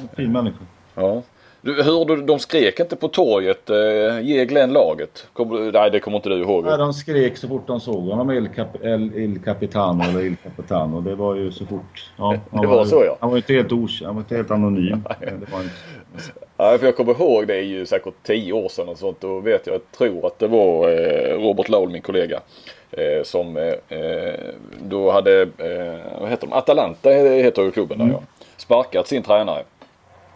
[0.01, 0.57] En fin människa.
[0.95, 1.21] Ja.
[1.61, 5.27] Du, hörde du, de skrek inte på torget eh, ge Glenn laget?
[5.37, 6.65] Du- nej det kommer inte du ihåg.
[6.65, 10.35] Nej, de skrek så fort de såg honom, El, Cap, El, El Capitano eller Il
[10.43, 11.01] Capitano.
[11.01, 12.11] Det var ju så fort.
[12.17, 13.17] Ja, Det var så, ja.
[13.19, 15.03] Han var inte helt okänd, han var inte helt anonym.
[15.19, 15.75] Det var inte,
[16.57, 19.21] Ja, för jag kommer ihåg det är ju säkert tio år sedan och sånt.
[19.21, 22.39] Då vet jag, jag tror att det var eh, Robert Laul, min kollega.
[22.97, 24.33] Eh, som eh, eh,
[24.81, 26.53] då hade, eh, vad heter de?
[26.53, 28.21] Atalanta heter ju klubben där ja.
[28.57, 29.63] Sparkat sin tränare.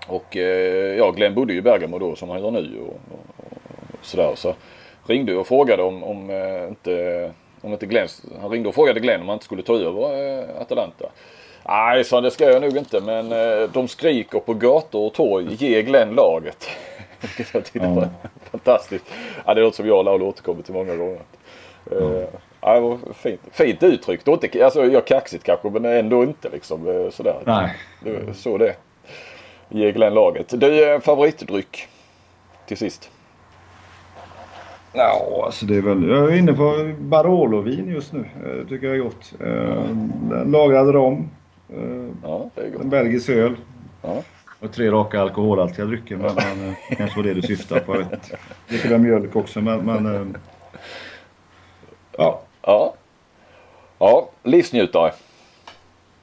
[0.08, 3.20] Och eh, ja, Glenn bodde ju i Bergamo då som han gör nu och, och,
[4.00, 4.32] och sådär.
[4.36, 4.54] Så
[5.08, 8.08] ringde och frågade om, om eh, inte, om inte Glenn,
[8.42, 11.06] han ringde och frågade Glenn om han inte skulle ta över Atalanta.
[11.70, 13.30] Nej, sa det ska jag nog inte men
[13.74, 16.68] de skriker på gator och torg, ge Glenn laget.
[17.22, 17.94] Vilket jag tyckte Ja.
[17.94, 18.10] var
[18.52, 19.06] fantastiskt.
[19.46, 21.20] Ja, det är något som jag och Laul återkommer till många gånger.
[21.92, 22.28] Eh,
[22.68, 24.28] ja, det var fint, fint uttryckt.
[24.28, 27.36] Och inte, alltså, jag kaxigt kanske men ändå inte liksom eh, sådär.
[27.46, 27.76] nej.
[28.04, 28.76] Det så det är.
[29.70, 30.60] Ge Glenn laget.
[30.60, 31.88] Du, eh, favoritdryck?
[32.66, 33.10] Till sist.
[34.94, 36.10] Ja, alltså det är väl...
[36.10, 38.20] Jag är inne på Barolo-vin just nu.
[38.20, 39.34] Eh, tycker jag är gott.
[39.40, 41.30] Eh, lagrad rom.
[42.24, 42.86] Ja, det är en gott.
[42.86, 43.56] belgisk öl.
[44.02, 44.24] Ja.
[44.60, 46.16] Och tre raka alkoholhaltiga drycker.
[46.18, 47.94] Men, men kanske var det du syftade på.
[47.94, 48.38] Jag vet inte.
[48.68, 49.86] Lite mjölk också men...
[49.86, 50.38] men
[52.18, 52.94] ja, Ja.
[54.00, 55.14] Ja, livsnjutare.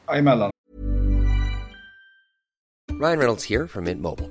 [0.09, 0.51] emellan.
[2.91, 4.31] Ryan Reynolds here from Mint Mobile.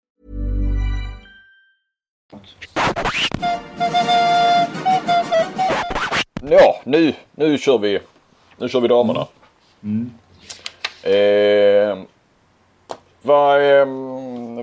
[6.49, 7.99] Ja, nu, nu kör vi.
[8.57, 9.27] Nu kör vi damerna.
[11.03, 12.03] Eh,
[13.21, 13.85] vad, eh,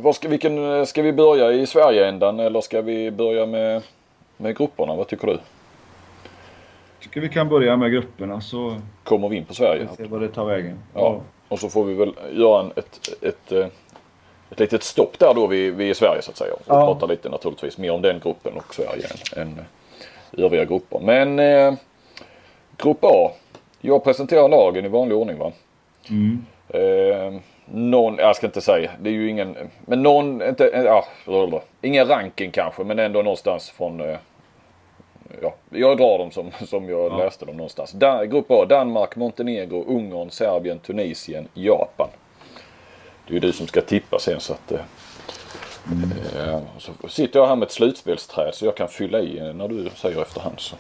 [0.01, 3.83] vad ska, vilken, ska vi börja i Sverigeändan eller ska vi börja med,
[4.37, 4.95] med grupperna?
[4.95, 5.39] Vad tycker du?
[7.01, 9.89] Tycker vi kan börja med grupperna så Kommer vi in på Sverige?
[9.97, 10.79] se vad det tar vägen.
[10.95, 11.21] Ja.
[11.49, 13.67] Och så får vi väl göra en, ett, ett, eh,
[14.51, 16.53] ett litet stopp där då vi, vi är i Sverige så att säga.
[16.55, 16.75] Och Ja.
[16.87, 19.07] prata lite naturligtvis mer om den gruppen och Sverige
[19.37, 19.65] än, än
[20.45, 20.99] övriga grupper.
[21.03, 21.75] Men eh,
[22.77, 23.31] Grupp A.
[23.81, 25.53] Jag presenterar lagen i vanlig ordning va?
[26.69, 27.35] Eh,
[27.65, 29.57] någon, jag ska inte säga, det är ju ingen,
[29.87, 31.61] men någon, inte, ja, blablabla.
[31.83, 34.17] ingen ranking kanske men ändå någonstans från eh,
[35.43, 37.93] Ja, jag drar dem som, som jag läste dem någonstans.
[37.93, 42.09] Da, grupp A, Danmark, Montenegro, Ungern, Serbien, Tunisien, Japan.
[43.29, 44.73] Det är ju du som ska tippa sen så att...
[44.73, 44.81] Eh,
[46.79, 49.91] så sitter jag här med ett slutspelsträd så jag kan fylla i eh, när du
[49.97, 50.61] säger efterhand.
[50.61, 50.77] Så.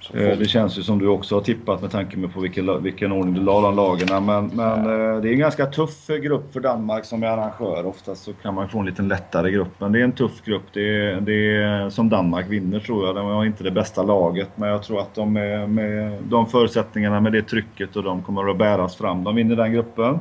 [0.00, 3.12] Så Eh, Det känns ju som du också har tippat med tanke på vilken, vilken
[3.12, 4.24] ordning du la de lagen.
[4.26, 7.86] Men, men eh, det är en ganska tuff grupp för Danmark som är arrangör.
[7.86, 9.68] Oftast så kan man få en lite lättare grupp.
[9.78, 10.62] Men det är en tuff grupp.
[10.72, 13.14] Det är, det är som Danmark vinner tror jag.
[13.14, 14.48] De har inte det bästa laget.
[14.54, 18.50] Men jag tror att de med, med de förutsättningarna, med det trycket och de kommer
[18.50, 19.24] att bäras fram.
[19.24, 20.18] De vinner den gruppen.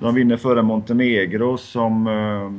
[0.00, 2.52] De vinner före Montenegro som eh,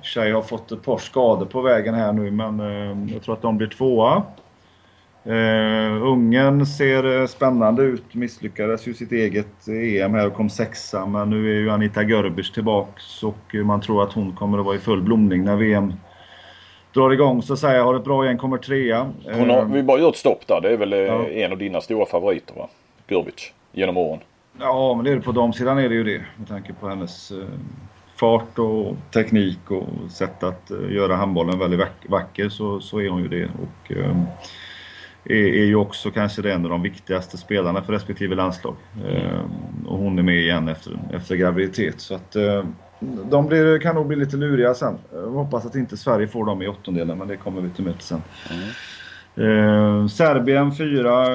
[0.00, 2.30] för sig har fått ett par skador på vägen här nu.
[2.30, 4.22] Men eh, jag tror att de blir tvåa.
[5.26, 8.14] Uh, Ungern ser eh, spännande ut.
[8.14, 11.06] Misslyckades ju sitt eget EM här och kom sexa.
[11.06, 14.64] Men nu är ju Anita Görbic tillbaks och eh, man tror att hon kommer att
[14.64, 15.92] vara i full blomning när VM
[16.94, 17.42] drar igång.
[17.42, 19.10] Så att säga, har ett bra gäng, kommer trea.
[19.32, 20.60] Hon har, Eh, vi bara gör ett stopp där.
[20.60, 21.26] Det är väl eh, Ja.
[21.28, 22.68] en av dina stora favoriter va?
[23.06, 23.52] Gurbic.
[23.72, 24.20] Genom åren.
[24.60, 25.22] Ja, men det är det.
[25.22, 27.48] På damsidan är det ju det med tanke på hennes eh,
[28.16, 33.22] fart och teknik och sätt att eh, göra handbollen väldigt vacker så, så är hon
[33.22, 33.44] ju det.
[33.44, 34.16] Och, eh,
[35.24, 38.76] är, är ju också kanske en av de viktigaste spelarna för respektive landslag.
[39.86, 42.00] och hon är med igen efter, efter graviditet.
[42.00, 42.36] Så att,
[43.30, 44.98] de blir, kan nog bli lite luriga sen.
[45.12, 48.04] Jag hoppas att inte Sverige får dem i åttondelen, men det kommer vi till möte
[48.04, 48.22] sen.
[48.50, 48.68] Mm.
[49.36, 51.26] Eh, Serbien 4,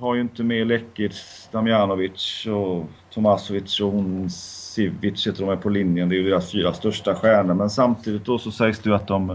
[0.00, 5.68] har ju inte med Lekic, Damjanovic och Tomasovic och hon Sivic heter de är på
[5.68, 6.08] linjen.
[6.08, 7.54] Det är ju deras fyra största stjärnor.
[7.54, 9.30] Men samtidigt då så sägs det ju att de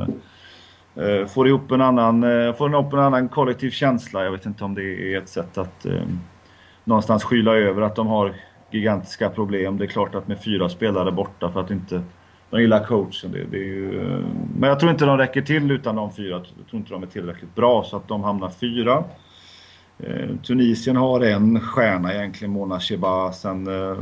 [0.96, 4.24] eh, får ihop en annan, eh, får ihop en annan kollektiv känsla.
[4.24, 6.02] Jag vet inte om det är ett sätt att eh,
[6.84, 8.34] någonstans skyla över att de har
[8.72, 9.78] gigantiska problem.
[9.78, 12.02] Det är klart att med fyra spelare borta för att inte
[12.50, 13.32] de gillar coachen.
[13.32, 14.20] Det, det är ju, eh,
[14.58, 16.42] men jag tror inte de räcker till utan de fyra.
[16.58, 19.04] Jag tror inte de är tillräckligt bra så att de hamnar fyra.
[20.00, 23.32] Eh, Tunisien har en stjärna egentligen, Mona Sheba.
[23.32, 23.98] Sen eh,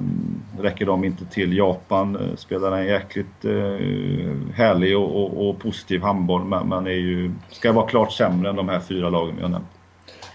[0.62, 1.58] räcker de inte till.
[1.58, 6.92] Japan eh, spelar en jäkligt eh, härlig och, och, och, positiv handboll men, men är
[6.92, 9.68] ju, ska vara klart sämre än de här fyra lagen jag nämnt.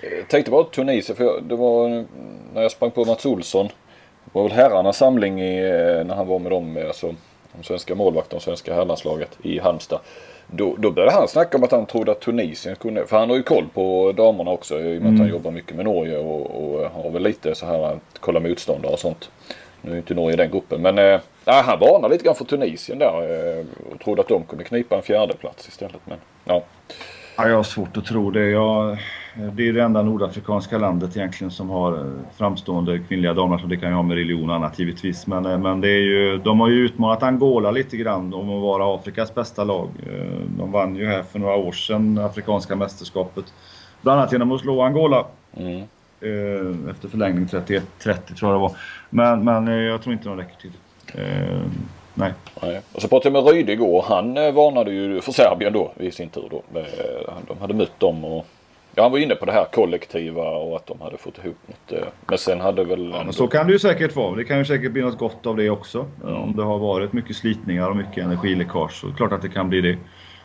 [0.03, 1.88] Eh, jag tänkte bara Tunisien, för jag, det var
[2.55, 3.66] när jag sprang på Mats Olsson.
[4.25, 5.61] Det var väl herrarnas samling i,
[6.07, 7.14] när han var med dem, alltså
[7.53, 10.01] de svenska målvakterna och svenska herrlandslaget i Halmstad.
[10.47, 13.37] Då, då började han snacka om att han trodde att Tunisien kunde, för han har
[13.37, 15.15] ju koll på damerna också i och med mm.
[15.15, 18.41] att han jobbar mycket med Norge och, och har väl lite så här att kolla
[18.41, 19.31] motståndare och sånt.
[19.83, 22.99] Nu är inte Norge i den gruppen men äh, han varnade lite grann för Tunisien
[22.99, 26.01] där äh, och trodde att de kunde knipa en fjärde plats istället.
[26.05, 26.63] Men, ja.
[27.37, 28.51] Ja, jag har svårt att tro det.
[28.51, 28.99] Jag,
[29.37, 33.59] det är det enda nordafrikanska landet egentligen som har eh, framstående kvinnliga damer.
[33.59, 35.27] Så det kan ju ha med religion och annat givetvis.
[35.27, 38.62] Men, eh, men det är ju, de har ju utmanat Angola lite grann om att
[38.62, 39.88] vara Afrikas bästa lag.
[40.07, 43.44] Eh, de vann ju här för några år sedan Afrikanska mästerskapet.
[44.03, 45.27] Bland annat genom att slå Angola.
[45.57, 45.83] Mm.
[46.90, 48.72] Efter förlängning 31-30 tror jag det var.
[49.11, 50.72] Men, men jag tror inte de räcker till.
[52.14, 52.33] Nej.
[52.62, 52.81] Nej.
[52.92, 54.05] Och så pratade jag med Ryd igår.
[54.09, 56.49] Han varnade ju för Serbien då i sin tur.
[56.51, 56.62] Då.
[57.49, 58.46] De hade mött dem och
[58.99, 62.03] Ja, han var inne på det här kollektiva och att de hade fått ihop något.
[62.03, 63.11] Eh, men sen hade väl...
[63.15, 64.37] Ja, men så kan det ju säkert vara.
[64.37, 66.07] Det kan ju säkert bli något gott av det också.
[66.23, 66.37] Mm.
[66.37, 69.81] Om det har varit mycket slitningar och mycket energiläckage så klart att det kan bli
[69.81, 69.99] det.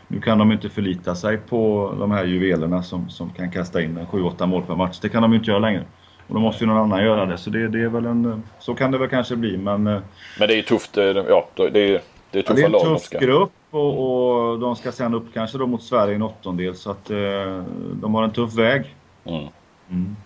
[0.08, 3.98] Nu kan de inte förlita sig på de här juvelerna som, som kan kasta in
[3.98, 4.98] 7-8 mål per match.
[5.00, 5.84] Det kan de inte göra längre.
[6.28, 7.38] Och då måste ju någon annan göra det.
[7.38, 8.42] Så det, det är väl en...
[8.58, 9.86] Så kan det väl kanske bli men...
[9.86, 10.00] Eh,
[10.38, 10.98] men det är tufft.
[10.98, 12.00] Eh, ja, det är,
[12.32, 12.82] det är ja, lag.
[12.82, 16.12] Det är en tuff grupp och, och, de ska sen upp kanske då mot Sverige
[16.12, 16.74] i en åttondel.
[16.74, 17.62] Så att eh,
[17.94, 18.94] de har en tuff väg.
[19.24, 19.46] Mm.
[19.90, 20.16] Mm.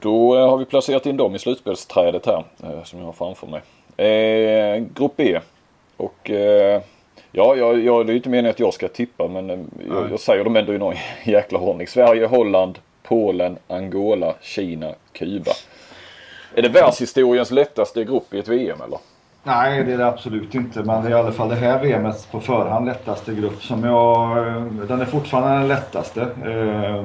[0.00, 3.46] Då eh, har vi placerat in dem i slutspelsträdet här eh, som jag har framför
[3.46, 3.62] mig.
[4.06, 5.40] Eh, grupp B.
[5.96, 6.82] Och eh,
[7.32, 10.20] ja, jag, jag, det är inte meningen att jag ska tippa men eh, jag, jag,
[10.20, 10.94] säger dem ändå i någon
[11.24, 11.86] jäkla ordning.
[11.86, 15.52] Sverige, Holland, Polen, Angola, Kina, Kuba.
[16.54, 18.98] Är det världshistoriens lättaste grupp i ett VM eller?
[19.42, 20.82] Nej, det är det absolut inte.
[20.82, 24.36] Men det är i alla fall det här VMets på förhand lättaste grupp som jag...
[24.88, 27.04] Den är fortfarande den lättaste, eh,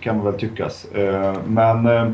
[0.00, 0.84] kan man väl tyckas.
[0.84, 2.10] Eh, men eh,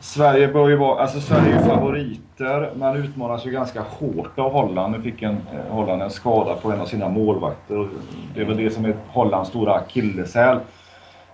[0.00, 1.00] Sverige bör ju vara...
[1.00, 4.96] Alltså Sverige är ju favoriter, men utmanas ju ganska hårt av Holland.
[4.96, 5.36] Nu fick en,
[5.70, 7.88] Holland en skada på en av sina målvakter.
[8.34, 10.58] Det är väl det som är Hollands stora akilleshäl.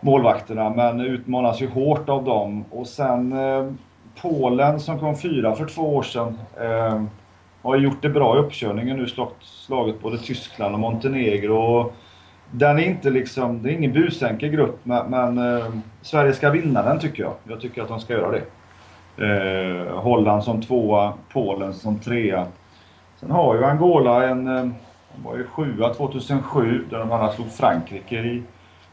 [0.00, 2.64] Målvakterna, men utmanas ju hårt av dem.
[2.70, 3.34] Och sen
[4.22, 6.38] Polen som kom fyra för två år sedan
[7.64, 9.06] har gjort det bra i uppkörningen nu,
[9.40, 11.92] slagit både Tyskland och Montenegro.
[12.50, 15.66] Den är inte liksom, det är ingen busenkel grupp men, men eh,
[16.02, 17.32] Sverige ska vinna den tycker jag.
[17.44, 18.44] Jag tycker att de ska göra det.
[19.26, 22.46] Eh, Holland som tvåa, Polen som trea.
[23.20, 24.68] Sen har ju Angola en, eh,
[25.14, 28.42] de var ju sjua 2007 där de annars slog Frankrike i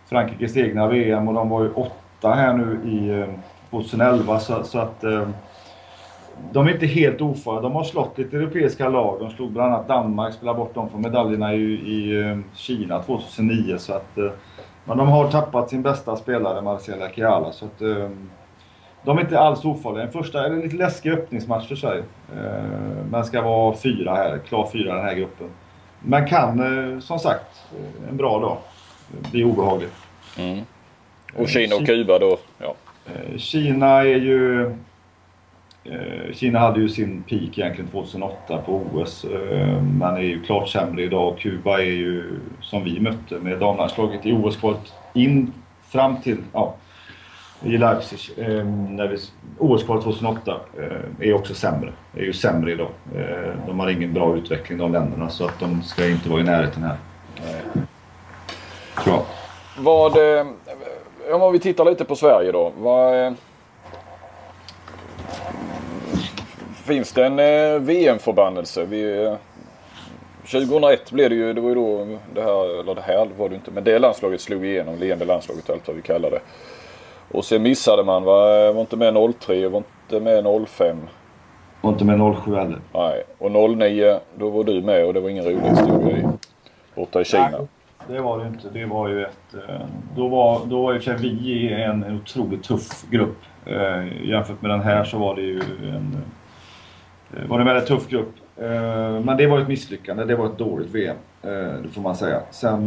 [0.06, 3.36] Frankrikes egna VM och de var ju åtta här nu i eh,
[3.70, 5.28] 2011 så, så att eh,
[6.52, 7.62] de är inte helt ofarliga.
[7.62, 9.20] De har slått lite europeiska lag.
[9.20, 13.78] De slog bland annat Danmark, spelade bort dem från medaljerna i, i eh, Kina 2009.
[13.78, 14.32] Så att, eh,
[14.86, 17.52] men de har tappat sin bästa spelare, Marcela Chiala.
[17.52, 18.10] Så att, eh,
[19.04, 20.04] de är inte alls ofarliga.
[20.04, 22.04] En första, eller en lite läskig öppningsmatch för Sverige.
[23.12, 25.48] Men ska vara fyra här, klar fyra i den här gruppen.
[26.00, 27.62] Men kan, som sagt,
[28.10, 28.58] en bra dag
[29.32, 29.90] bli obehaglig.
[30.38, 30.60] Mm.
[31.36, 32.38] Och Kina och Kuba då?
[32.58, 32.76] Ja.
[33.38, 34.72] Kina är ju
[35.84, 40.70] Eh, Kina hade ju sin peak egentligen 2008 på OS, eh, men är ju klart
[40.70, 41.38] sämre idag.
[41.40, 45.54] Kuba är ju, som vi mötte med damlandslaget i OS-kvalet in
[45.90, 46.76] fram till, ja,
[47.64, 49.18] i Leipzig, eh, när vi,
[49.58, 50.56] OS-kvalet 2008
[51.20, 51.92] är också sämre.
[52.16, 52.90] Är ju sämre idag.
[53.68, 56.84] De har ingen bra utveckling de länderna så att de ska inte vara i närheten
[56.84, 56.98] här.
[59.04, 59.26] Tror jag.
[59.78, 60.18] Vad,
[61.42, 62.72] om vi tittar lite på Sverige då.
[62.78, 63.36] Vad,
[66.82, 68.86] finns det en eh, VM-förbannelse.
[68.86, 69.34] Vi, eh,
[70.52, 73.56] 2001 blev det ju, det var ju då det här, eller det här var det
[73.56, 76.40] inte, men det landslaget slog igenom, leende landslaget allt vad vi kallar det.
[77.32, 78.72] Och sen missade man, va?
[78.72, 80.98] var inte med 03, var inte med 05.
[81.82, 82.80] Var inte med 07 heller.
[82.94, 86.24] Nej, och 09 då var du med och det var ingen rolig historia i,
[86.96, 87.50] borta i Kina.
[87.50, 87.68] Nej,
[88.08, 88.70] det var det inte.
[88.70, 89.54] Det var ju ett...
[89.54, 93.38] Eh, då var, då var i och för sig vi en, en otroligt tuff grupp.
[93.66, 96.41] Eh, jämfört med den här så var det ju en eh,
[97.38, 98.36] Eh, var en väldigt tuff grupp.
[98.58, 100.26] Eh, men det var ett misslyckande.
[100.26, 101.18] Det var ett dåligt VM.
[101.44, 101.50] Eh,
[101.84, 102.42] det får man säga.
[102.52, 102.86] Sen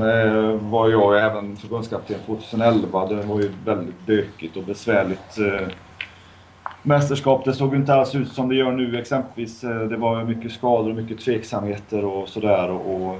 [0.70, 3.06] var jag även förbundskapten 2011.
[3.06, 5.38] Det var ju väldigt bökigt och besvärligt
[6.82, 7.44] mästerskap.
[7.44, 9.60] Det såg ju inte alls ut som det gör nu exempelvis.
[9.60, 12.70] Det var mycket skador och mycket tveksamheter och sådär.
[12.70, 13.16] Och, och,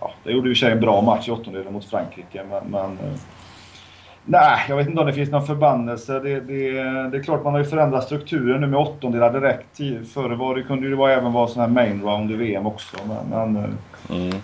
[0.00, 2.44] ja, det gjorde ju sig en bra match i åttondelen mot Frankrike.
[2.50, 2.98] Men, men
[4.26, 6.20] nej, jag vet inte om det finns någon förbannelse.
[6.20, 6.72] Det, det,
[7.10, 9.76] det är klart man har ju förändrat strukturen nu med åttondelar direkt.
[10.12, 12.96] Förr var det, kunde det även vara sån här main round i VM också.
[13.08, 14.36] Men, men eh, mm.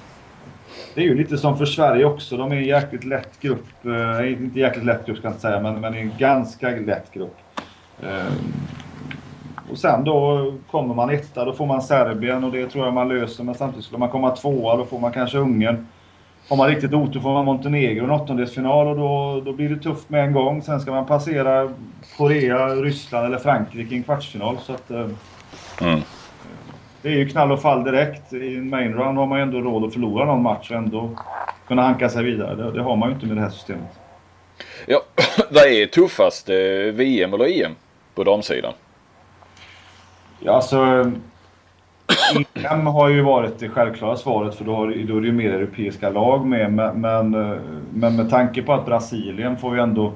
[0.95, 2.37] Det är ju lite som för Sverige också.
[2.37, 3.85] De är en jäkligt lätt grupp.
[4.24, 7.37] inte jäkligt lätt grupp ska jag inte säga, men, men en ganska lätt grupp.
[8.03, 8.53] Ehm,
[9.70, 13.09] och sen då kommer man etta, då får man Serbien och det tror jag man
[13.09, 13.45] löser.
[13.45, 15.87] Men samtidigt skulle man komma tvåa, då får man kanske Ungern.
[16.49, 19.76] Har man riktigt otur får man Montenegro i en åttondelsfinal och då, då blir det
[19.76, 20.62] tufft med en gång.
[20.62, 21.72] Sen ska man passera
[22.16, 24.59] Korea, Ryssland eller Frankrike i en kvartsfinal.
[24.62, 25.09] Så att, eh,
[25.80, 26.01] mm.
[27.03, 28.32] Det är ju knall och fall direkt.
[28.32, 31.11] I en main run har man ju ändå råd att förlora någon match och ändå
[31.68, 32.55] kunna hanka sig vidare.
[32.55, 33.99] Det, det har man ju inte med det här systemet.
[34.86, 35.01] Ja,
[35.51, 36.49] vad är tuffast?
[36.95, 37.74] VM eller EM?
[38.14, 38.72] på damsidan?
[40.40, 41.12] Ja, alltså...
[42.55, 45.53] EM har ju varit det självklara svaret för då, har, då är det ju mer
[45.53, 46.72] europeiska lag med.
[46.72, 47.59] Men, men, eh,
[47.95, 50.12] men med tanke på att Brasilien får ju ändå...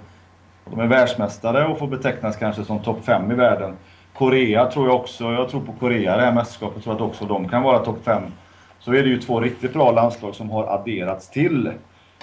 [0.70, 3.76] De är världsmästare och får betecknas kanske som topp 5 i världen.
[4.14, 7.24] Korea tror jag också, jag tror på Korea det här mästerskapet, jag tror att också
[7.24, 8.22] de kan vara topp 5.
[8.78, 11.70] Så är det ju två riktigt bra landslag som har adderats till.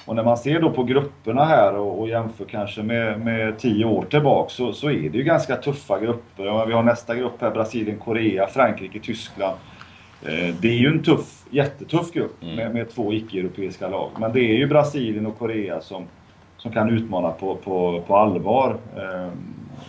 [0.05, 3.85] Och när man ser då på grupperna här och, och jämför kanske med, med tio
[3.85, 6.45] år tillbaka så, så är det ju ganska tuffa grupper.
[6.45, 9.57] Ja, vi har nästa grupp här, Brasilien, Korea, Frankrike, Tyskland.
[10.25, 12.55] Eh, det är ju en tuff, jättetuff grupp mm.
[12.55, 14.09] med, med två icke-europeiska lag.
[14.19, 16.03] Men det är ju Brasilien och Korea som,
[16.57, 18.77] som kan utmana på, på, på allvar.
[18.97, 19.27] Eh,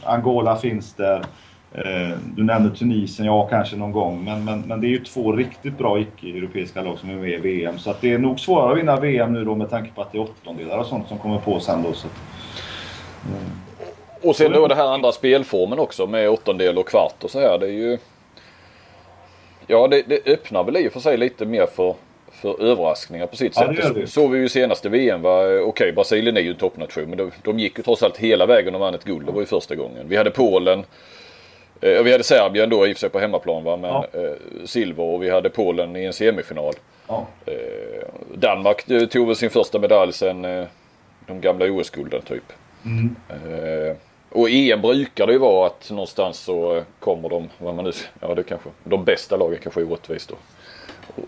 [0.05, 1.25] Angola finns där.
[1.73, 5.33] Eh, du nämnde Tunisien, ja kanske någon gång, men, men, men det är ju två
[5.33, 7.79] riktigt bra icke-europeiska lag som är med i VM.
[7.79, 10.13] Så att det är nog svårare att vinna VM nu då med tanke på att
[10.13, 11.93] det är åttondelar och sånt som kommer på sen då.
[11.93, 12.13] Så att,
[13.27, 13.51] mm.
[14.23, 17.59] Och sen då det här andra spelformen också med åttondel och kvart och så här.
[17.59, 17.99] Det är ju...
[19.67, 21.95] Ja, det, det öppnar väl i och för sig lite mer för,
[22.33, 23.95] för överraskningar på sitt ja, sätt.
[23.95, 25.25] Det såg vi ju senaste VM.
[25.25, 28.47] Okej, okay, Brasilien är ju en toppnation men de, de gick ju trots allt hela
[28.47, 29.27] vägen och vann ett guld.
[29.27, 30.09] Det var ju första gången.
[30.09, 30.85] Vi hade Polen
[31.85, 33.77] Eh, vi hade Serbien då i och för sig på hemmaplan va?
[33.77, 34.07] men ja.
[34.13, 36.75] eh, silver och vi hade Polen i en semifinal.
[37.09, 37.27] Ja.
[37.47, 37.55] Eh,
[38.35, 40.65] Danmark eh, tog väl sin första medalj sen eh,
[41.27, 42.53] de gamla OS-gulden typ.
[42.85, 43.17] Mm.
[44.35, 47.93] Eh, och EM brukar det ju vara att någonstans så kommer de, vad man nu,
[48.21, 50.37] ja det kanske, de bästa lagen kanske är orättvist då.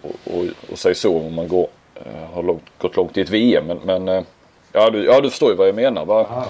[0.03, 1.69] Och, och, och, säg så om man går,
[2.33, 4.25] har långt, gått långt i ett VM men, men
[4.73, 6.47] ja, du, ja du förstår ju vad jag menar va.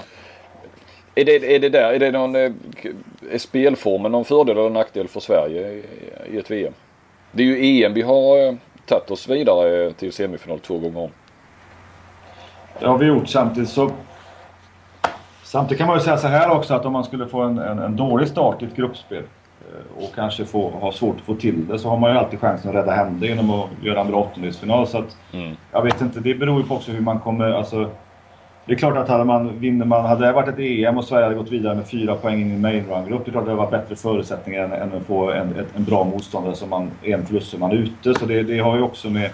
[1.15, 2.51] Är det, är det där, är det någon, eh,
[3.31, 5.83] är spelformen någon fördel eller nackdel för Sverige
[6.31, 6.73] i ett VM?
[7.31, 8.53] Det är ju EM vi har eh,
[8.85, 11.11] tagit oss vidare till semifinal två gånger om.
[12.79, 13.91] Det har vi gjort samtidigt så
[15.47, 17.79] Samtidigt kan man ju säga så här också att om man skulle få en, en,
[17.79, 19.23] en dålig start i ett gruppspel
[19.61, 22.39] eh, och kanske få, ha svårt att få till det så har man ju alltid
[22.39, 24.87] chansen att rädda hem det genom att göra en bra åttondelsfinal.
[24.87, 25.55] Så att, mm.
[25.71, 27.51] Jag vet inte, det beror ju på också hur man kommer...
[27.51, 27.89] Alltså,
[28.65, 31.23] det är klart att hade, man, vinner man, hade det varit ett EM och Sverige
[31.23, 33.51] hade gått vidare med fyra poäng in i main run-grupp, det är klart att det
[33.51, 37.25] hade varit bättre förutsättningar än, än att få en, en bra motståndare som man, en
[37.25, 38.13] förlust så man är ute.
[38.19, 39.29] Så det, det har ju också med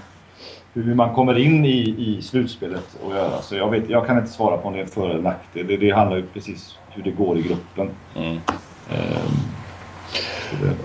[0.74, 3.41] hur man kommer in i, i slutspelet att göra.
[3.41, 5.67] Så jag, vet, jag kan inte svara på om det är för eller nackdel.
[5.67, 7.89] Det, det handlar ju precis hur det går i gruppen.
[8.15, 8.32] Mm.
[8.32, 8.39] Um,
[10.61, 10.76] det,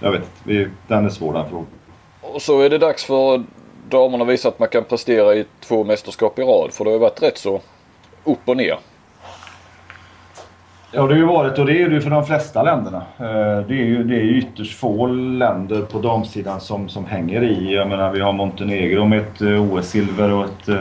[0.00, 1.66] jag vet inte, den är svår den frågan.
[2.20, 3.44] Och så är det dags för
[3.88, 6.72] damerna att visa att man kan prestera i två mästerskap i rad.
[6.72, 7.60] För det har ju varit rätt så
[8.24, 8.78] upp och ner.
[10.92, 13.02] Ja, det har ju varit och det är det ju för de flesta länderna.
[13.18, 17.74] Eh, det är ju det är ytterst få länder på damsidan som, som hänger i.
[17.74, 20.80] Jag menar, vi har Montenegro med ett eh, OS-silver och ett eh,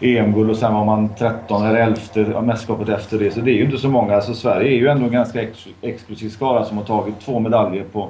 [0.00, 3.30] EM-guld och sen har man 13 eller 11 mästerskapet efter det.
[3.30, 4.14] Så det är ju inte så många.
[4.14, 7.84] Alltså Sverige är ju ändå en ganska ex exklusiv skara som har tagit två medaljer
[7.92, 8.08] på,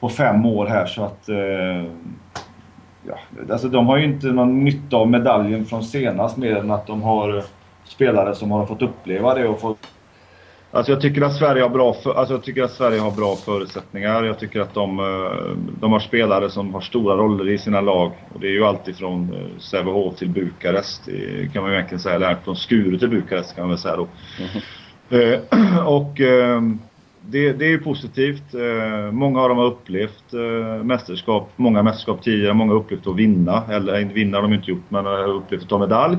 [0.00, 1.28] på fem år här så att...
[3.08, 3.18] Ja,
[3.50, 7.02] alltså de har ju inte någon nytta av medaljen från senast mer än att de
[7.02, 7.44] har
[7.84, 9.78] spelare som har fått uppleva det och fått...
[10.76, 13.36] Alltså jag tycker att Sverige har bra, för, alltså jag tycker att Sverige har bra
[13.36, 14.24] förutsättningar.
[14.24, 18.12] Jag tycker att de, eh, de har spelare som har stora roller i sina lag.
[18.34, 21.08] Och det är ju alltid från eh, Sävehof till Bukarest,
[21.52, 22.14] kan man ju egentligen säga.
[22.14, 24.08] Eller från Skuru till Bukarest kan man väl säga då.
[25.10, 25.40] Mm.
[25.86, 26.12] och
[27.20, 28.54] det, det, är ju positivt.
[29.12, 30.32] Många av dem har upplevt
[30.82, 32.54] mästerskap, många mästerskap tidigare.
[32.54, 33.62] Många har upplevt att vinna.
[33.70, 36.16] Eller vinna har de inte gjort, men har upplevt att ta medalj.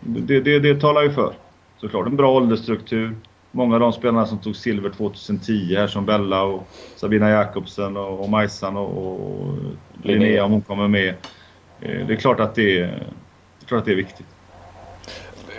[0.00, 1.32] Det, det, det talar ju för.
[1.80, 3.16] Såklart en bra åldersstruktur.
[3.50, 8.20] Många av de spelarna som tog silver 2010 här som Bella och Sabina Jakobsen och,
[8.20, 9.54] och Majsan och, och
[10.02, 11.08] Linnea om hon kommer med.
[11.80, 14.26] Eh, det är klart att det är, det är, klart att det är viktigt.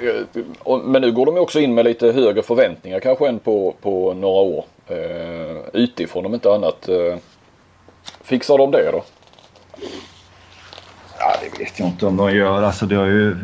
[0.01, 4.13] Eh, men nu går de också in med lite högre förväntningar kanske än på, på
[4.13, 4.65] några år.
[4.91, 6.89] Uh, utifrån om inte annat.
[6.89, 7.15] Uh,
[8.21, 9.03] fixar de det då?
[11.23, 12.63] Ja, det vet jag inte om de gör.
[12.63, 13.35] Alltså det har ju...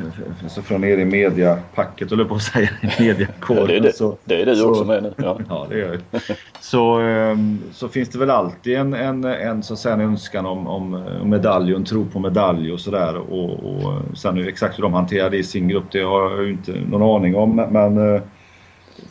[0.48, 3.62] Så från er i mediapacket, eller på att säga, i mediakåren.
[3.62, 3.94] Ja, det, är det.
[3.94, 5.14] Så, det är du så, också med nu.
[5.18, 6.22] Ja, ja det gör jag
[6.60, 10.46] så, um, så finns det väl alltid en, en, en, så att säga, en önskan
[10.46, 13.18] om, om medalj och en tro på medalj och sådär.
[13.18, 16.52] Och, och sen exakt hur de hanterar det i sin grupp, det har jag ju
[16.52, 17.56] inte någon aning om.
[17.56, 18.22] Men uh,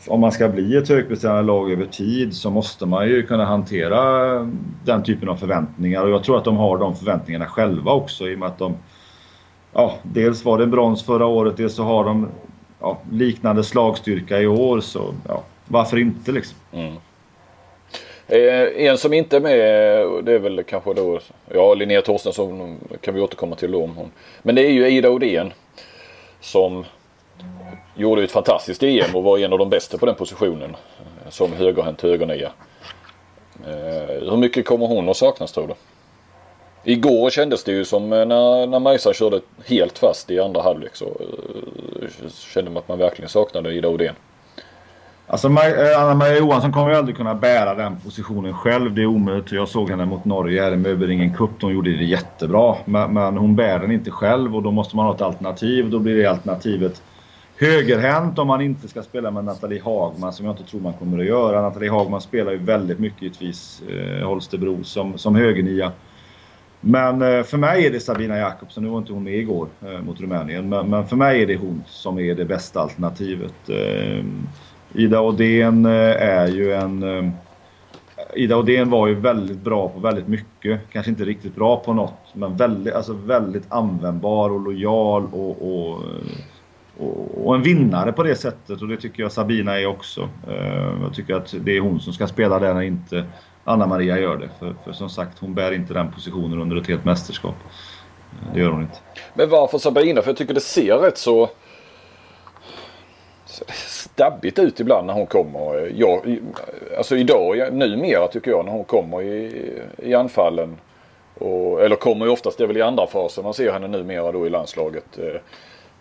[0.09, 4.01] om man ska bli ett högpresterande lag över tid så måste man ju kunna hantera
[4.84, 8.34] den typen av förväntningar och jag tror att de har de förväntningarna själva också i
[8.34, 8.76] och med att de
[9.72, 12.28] ja, dels var det brons förra året, dels så har de
[12.80, 16.59] ja, liknande slagstyrka i år så ja, varför inte liksom.
[16.72, 16.95] Mm.
[18.28, 19.59] Eh, en som inte är med
[20.24, 21.20] det är väl kanske då,
[21.55, 24.11] ja Linnea Torstensson kan vi återkomma till då om hon.
[24.43, 25.53] Men det är ju Ida Odén
[26.41, 26.84] som
[27.94, 31.52] gjorde ett fantastiskt EM och var en av de bästa på den positionen eh, som
[31.52, 32.52] högerhänt högernia.
[33.66, 35.74] Eh, hur mycket kommer hon att saknas tror du?
[36.92, 40.96] Igår kändes det ju som eh, när, när Majsa körde helt fast i andra halvlek
[40.96, 41.20] så
[42.54, 44.14] kände man att man verkligen saknade Ida Odén.
[45.28, 48.94] Alltså Anna-Maria Johansson kommer ju aldrig kunna bära den positionen själv.
[48.94, 49.52] Det är omöjligt.
[49.52, 51.50] Jag såg henne mot Norge här i Möberingen Cup.
[51.60, 52.76] Hon gjorde det jättebra.
[52.84, 55.90] Men, men, hon bär den inte själv och då måste man ha ett alternativ.
[55.90, 57.02] Då blir det alternativet
[57.59, 61.18] högerhänt om man inte ska spela med Nathalie Hagman som jag inte tror man kommer
[61.18, 61.62] att göra.
[61.62, 65.92] Nathalie Hagman spelar ju väldigt mycket givetvis eh, Holstebro som, som högernia.
[66.80, 70.00] Men eh, för mig är det Sabina Jakobsson, nu var inte hon med igår eh,
[70.00, 73.54] mot Rumänien, men, men, för mig är det hon som är det bästa alternativet.
[73.68, 74.24] Eh,
[74.94, 77.02] Ida Odén eh, är ju en...
[77.02, 77.30] Eh,
[78.34, 80.80] Ida Odén var ju väldigt bra på väldigt mycket.
[80.92, 86.04] Kanske inte riktigt bra på något, men väldigt, alltså väldigt användbar och lojal och, och
[86.04, 86.36] eh,
[86.99, 90.28] och, en vinnare på det sättet och det tycker jag Sabina är också.
[90.49, 93.24] Eh, jag tycker att det är hon som ska spela där när inte
[93.64, 94.49] Anna-Maria gör det.
[94.59, 97.55] För, för, som sagt, hon bär inte den positionen under ett helt mästerskap.
[98.32, 98.99] Eh, det gör hon inte.
[99.34, 100.22] Men varför Sabina?
[100.22, 101.51] För jag tycker det ser rätt så
[103.74, 105.92] stabbigt ut ibland när hon kommer.
[105.94, 106.38] Jag,
[106.99, 110.76] alltså idag, numera tycker jag, när hon kommer i, i anfallen.
[111.38, 114.32] Och, eller kommer ju oftast, det är väl i andra fasen man ser henne numera
[114.32, 115.18] då i landslaget.
[115.18, 115.40] Eh,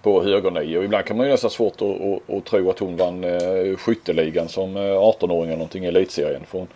[0.06, 0.78] Eh, på högernie.
[0.78, 3.78] Och ibland kan man ju nästan svårt att, att, att tro att hon vann eh,
[3.78, 6.46] skytteligan som 18-åring eller någonting i elitserien.
[6.46, 6.68] För hon,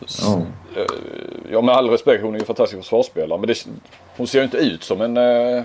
[0.00, 0.42] oh.
[1.50, 3.38] Ja med all respekt, hon är ju en fantastisk försvarsspelare.
[3.38, 3.66] Men det,
[4.16, 5.62] hon ser ju inte ut som en eh,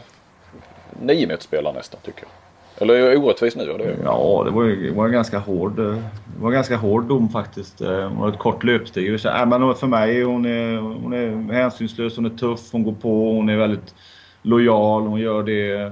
[1.02, 2.30] niometersspelare nästan tycker jag.
[2.78, 3.66] Eller är jag orättvis nu?
[3.66, 3.98] Det...
[4.04, 6.04] Ja, det var, det var en ganska hård, det
[6.40, 7.80] var en ganska hård dom faktiskt.
[7.80, 9.26] Hon har ett kort löpsteg.
[9.26, 13.32] Äh, men för mig hon är hon är hänsynslös, hon är tuff, hon går på,
[13.32, 13.96] hon är väldigt
[14.44, 15.08] lojal.
[15.08, 15.92] Hon gör det.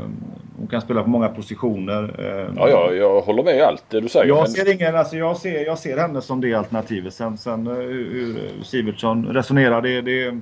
[0.58, 2.16] Hon kan spela på många positioner.
[2.56, 4.26] Ja, ja jag håller med i allt det du säger.
[4.26, 7.14] Jag ser ingen, alltså jag ser, jag ser henne som det alternativet.
[7.14, 10.40] Sen, sen eh, hur Sivertsson resonerar, det, det,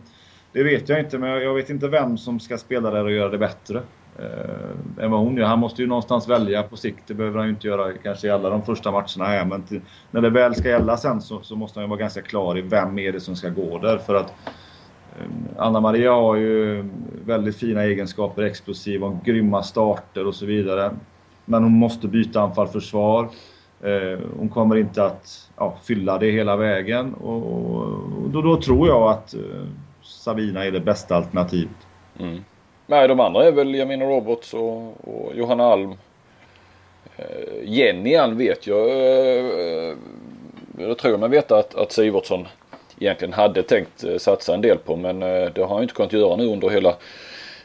[0.51, 1.17] det vet jag inte.
[1.17, 3.81] Men jag vet inte vem som ska spela där och göra det bättre.
[4.19, 5.45] Eh, än vad hon gör.
[5.45, 7.03] Han måste ju någonstans välja på sikt.
[7.07, 9.45] Det behöver han ju inte göra kanske i alla de första matcherna här.
[9.45, 9.81] Men till,
[10.11, 12.61] när det väl ska gälla sen så, så måste han ju vara ganska klar i
[12.61, 13.97] vem är det som ska gå där.
[13.97, 14.51] För att Eh,
[15.19, 15.25] Eh,
[15.57, 16.85] Anna Maria har ju
[17.25, 20.91] väldigt fina egenskaper, explosiv och grymma starter och så vidare.
[21.45, 23.29] Men hon måste byta anfall-försvar.
[23.83, 29.09] Eh, hon kommer inte att ja, fylla det hela vägen och, då, då, tror jag
[29.09, 29.39] att eh,
[30.01, 31.87] Sabina är det bästa alternativet.
[32.19, 32.43] Mm.
[32.87, 35.93] Nej, de andra är väl Jamina Roberts och, och Johanna Alm.
[37.63, 38.89] Jenny Alm vet jag.
[40.77, 42.47] Jag tror man vet att, att Sivertsson
[42.99, 44.95] egentligen hade tänkt eh, satsa en del på.
[44.95, 46.95] Men eh, det har han inte kunnat göra nu under hela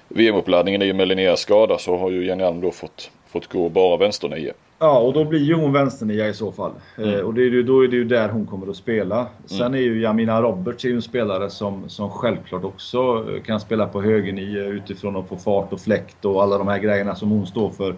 [0.08, 0.82] VM-uppladdningen.
[0.82, 3.96] I och med Linneas skada så har ju Jenny Alm då fått, fått gå bara
[3.96, 4.52] vänsternie.
[4.78, 6.72] Ja, och då blir ju hon vänsternia i så fall.
[6.98, 7.14] Eh, mm.
[7.14, 9.26] Eh, och det är ju, då är det ju där hon kommer att spela.
[9.46, 9.74] Sen mm.
[9.74, 14.02] är ju Jamina Roberts är ju en spelare som, som självklart också kan spela på
[14.02, 17.70] högernie utifrån att få fart och fläkt och alla de här grejerna som hon står
[17.70, 17.94] för.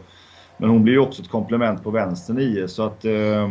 [0.56, 3.50] Men hon blir ju också ett komplement på vänsternie så att eh,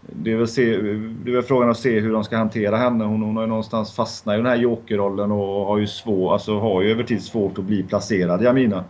[0.00, 0.76] det är, väl se,
[1.24, 3.04] det är väl frågan att se hur de ska hantera henne.
[3.04, 6.58] Hon, hon har ju någonstans fastnat i den här jokerrollen och har ju, svår, alltså
[6.58, 8.84] har ju över tid svårt att bli placerad, Jamina.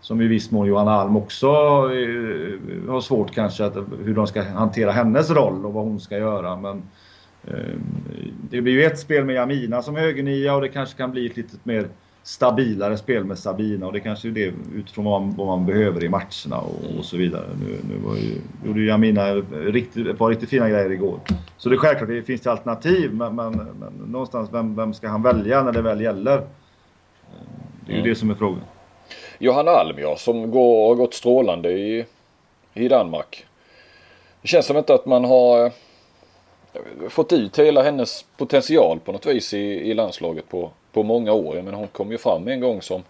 [0.00, 4.42] Som i viss mån Johanna Alm också eh, har svårt kanske att, hur de ska
[4.42, 6.56] hantera hennes roll och vad hon ska göra.
[6.56, 6.82] Men
[7.44, 7.74] eh,
[8.50, 11.36] det blir ju ett spel med Jamina som högernia och det kanske kan bli ett
[11.36, 11.88] lite mer
[12.24, 16.04] stabilare spel med Sabina och det kanske är det utifrån vad man, vad man behöver
[16.04, 17.46] i matcherna och, och så vidare.
[17.60, 21.20] Nu, nu var ju, gjorde ju Amina riktigt, ett par riktigt fina grejer igår.
[21.56, 25.08] Så det är självklart, det finns det alternativ men, men, men någonstans vem, vem ska
[25.08, 26.36] han välja när det väl gäller?
[27.86, 28.08] Det är ju mm.
[28.08, 28.60] det som är frågan.
[29.38, 32.04] Johanna Alm ja, som går, har gått strålande i
[32.74, 33.46] i Danmark.
[34.42, 39.26] Det känns som inte att man har eh, fått ut hela hennes potential på något
[39.26, 41.62] vis i, i landslaget på, på många år.
[41.62, 43.02] Men hon kom ju fram en gång som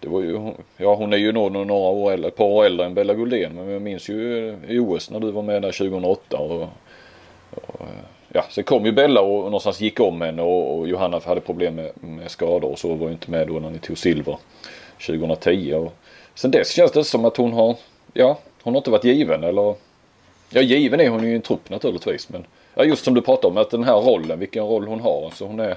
[0.00, 2.86] det var ju, ja hon är ju nog några år äldre, ett par år äldre
[2.86, 3.52] än Bella Guldén.
[3.54, 6.38] Men jag minns ju i OS när du var med där 2008.
[6.38, 6.62] Och,
[7.50, 7.86] och,
[8.28, 11.74] ja, sen kom ju Bella och, någonstans gick om henne och, och Johanna hade problem
[11.74, 14.36] med, med skador och så var ju inte med då när ni tog silver
[15.06, 15.74] 2010.
[15.74, 15.92] Och
[16.34, 17.76] sen dess känns det som att hon har,
[18.12, 19.74] ja hon har inte varit given eller
[20.54, 23.46] Ja given är hon ju i en trupp naturligtvis men ja, just som du pratade
[23.46, 25.30] om att den här rollen, vilken roll hon har.
[25.34, 25.76] Så hon är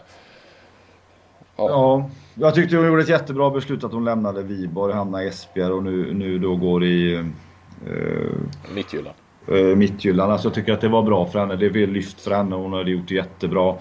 [1.57, 1.69] Ja.
[1.69, 2.09] ja.
[2.35, 5.83] jag tyckte hon gjorde ett jättebra beslut att hon lämnade Viborg, hamnade i Esbjerg och
[5.83, 7.15] nu, nu då går i...
[7.15, 9.15] Eh, Mittjylland.
[9.47, 10.31] Eh, Mittjylland.
[10.31, 11.55] Alltså jag tycker att det var bra för henne.
[11.55, 12.55] Det är lyft för henne.
[12.55, 13.75] Hon hade gjort det jättebra.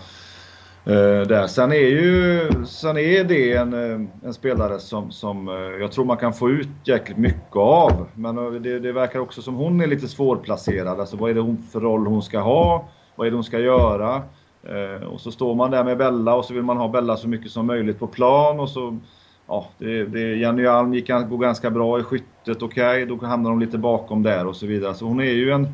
[0.86, 1.46] Eh, där.
[1.46, 6.04] Sen är ju sen är det en, eh, en spelare som, som eh, jag tror
[6.04, 8.06] man kan få ut jäkligt mycket av.
[8.14, 11.00] Men eh, det, det verkar också som hon är lite svårplacerad.
[11.00, 12.88] Alltså vad är det hon för roll hon ska ha?
[13.16, 14.22] Vad är det hon ska göra?
[14.68, 17.28] Eh, och så står man där med Bella och så vill man ha Bella så
[17.28, 18.98] mycket som möjligt på plan och så...
[19.46, 23.50] Ja, det, det, Jenny Alm gick går ganska bra i skyttet, okej, okay, då hamnar
[23.50, 24.94] de lite bakom där och så vidare.
[24.94, 25.68] Så hon är ju en...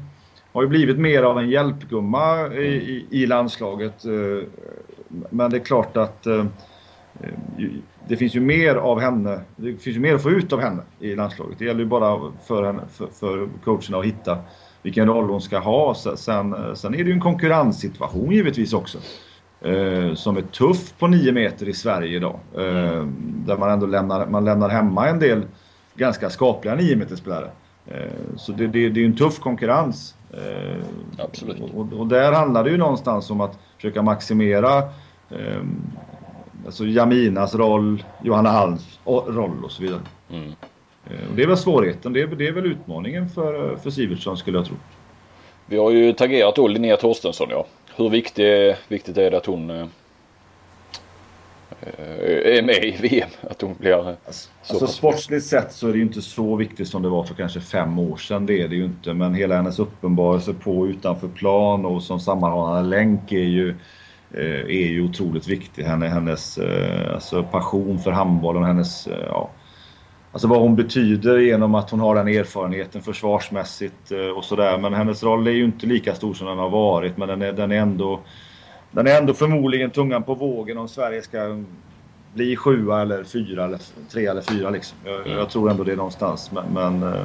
[0.53, 4.05] Har ju blivit mer av en hjälpgumma i, i, i landslaget.
[4.05, 4.49] Eh,
[5.31, 6.45] men det är klart att eh,
[8.09, 9.41] det finns ju mer av henne.
[9.57, 11.59] Det finns ju mer att få ut av henne i landslaget.
[11.59, 14.39] Det gäller ju bara för, henne, för, för coacherna att hitta
[14.83, 15.95] vilken roll hon ska ha.
[15.95, 18.99] Sen, sen är det ju en konkurrenssituation givetvis också.
[19.61, 22.39] Eh, som är tuff på 9 meter i Sverige idag.
[22.55, 23.07] Eh,
[23.47, 25.43] där man ändå lämnar, man lämnar hemma en del
[25.95, 27.51] ganska skapliga 9 meterspelare.
[27.87, 30.15] Eh, så det, det, det är en tuff konkurrens.
[30.31, 30.85] Eh,
[31.19, 31.61] Absolut.
[31.75, 34.79] Och, och, där handlar det ju någonstans om att försöka maximera
[35.31, 35.63] eh,
[36.67, 40.01] alltså Jaminas roll, Johanna Halms roll och så vidare.
[40.31, 40.53] Mm.
[41.07, 44.37] Eh, och det är väl svårigheten, det är, det är väl utmaningen för, för Sivertsson
[44.37, 44.77] skulle jag tro.
[45.67, 47.67] Vi har ju taggerat då Linnea Torstensson ja.
[47.97, 49.87] Hur viktig, viktigt är det att hon eh,
[52.57, 53.29] är med i VM?
[53.41, 57.03] Att hon blir alltså, alltså sportsligt sett så är det ju inte så viktigt som
[57.03, 58.47] det var för kanske fem år sedan.
[58.47, 59.15] Det är det ju inte.
[59.15, 63.69] Men hela hennes uppenbarelse på och utanför plan och som sammanhållande länk är ju,
[64.35, 65.83] eh, är ju otroligt viktig.
[65.83, 66.59] Henne, hennes
[67.15, 69.51] alltså passion för handbollen, hennes ja,
[70.33, 74.79] Alltså vad hon betyder genom att hon har den erfarenheten försvarsmässigt eh, och sådär.
[74.79, 77.17] Men hennes roll är ju inte lika stor som den har varit.
[77.17, 78.21] Men den är, den är, ändå,
[78.91, 81.63] den är ändå förmodligen tungan på vågen om Sverige ska
[82.35, 83.79] bli sjua eller fyra eller
[84.11, 84.99] tre eller fyra liksom.
[85.05, 86.51] Jag, jag tror ändå det är någonstans.
[86.53, 87.21] Men, men eh,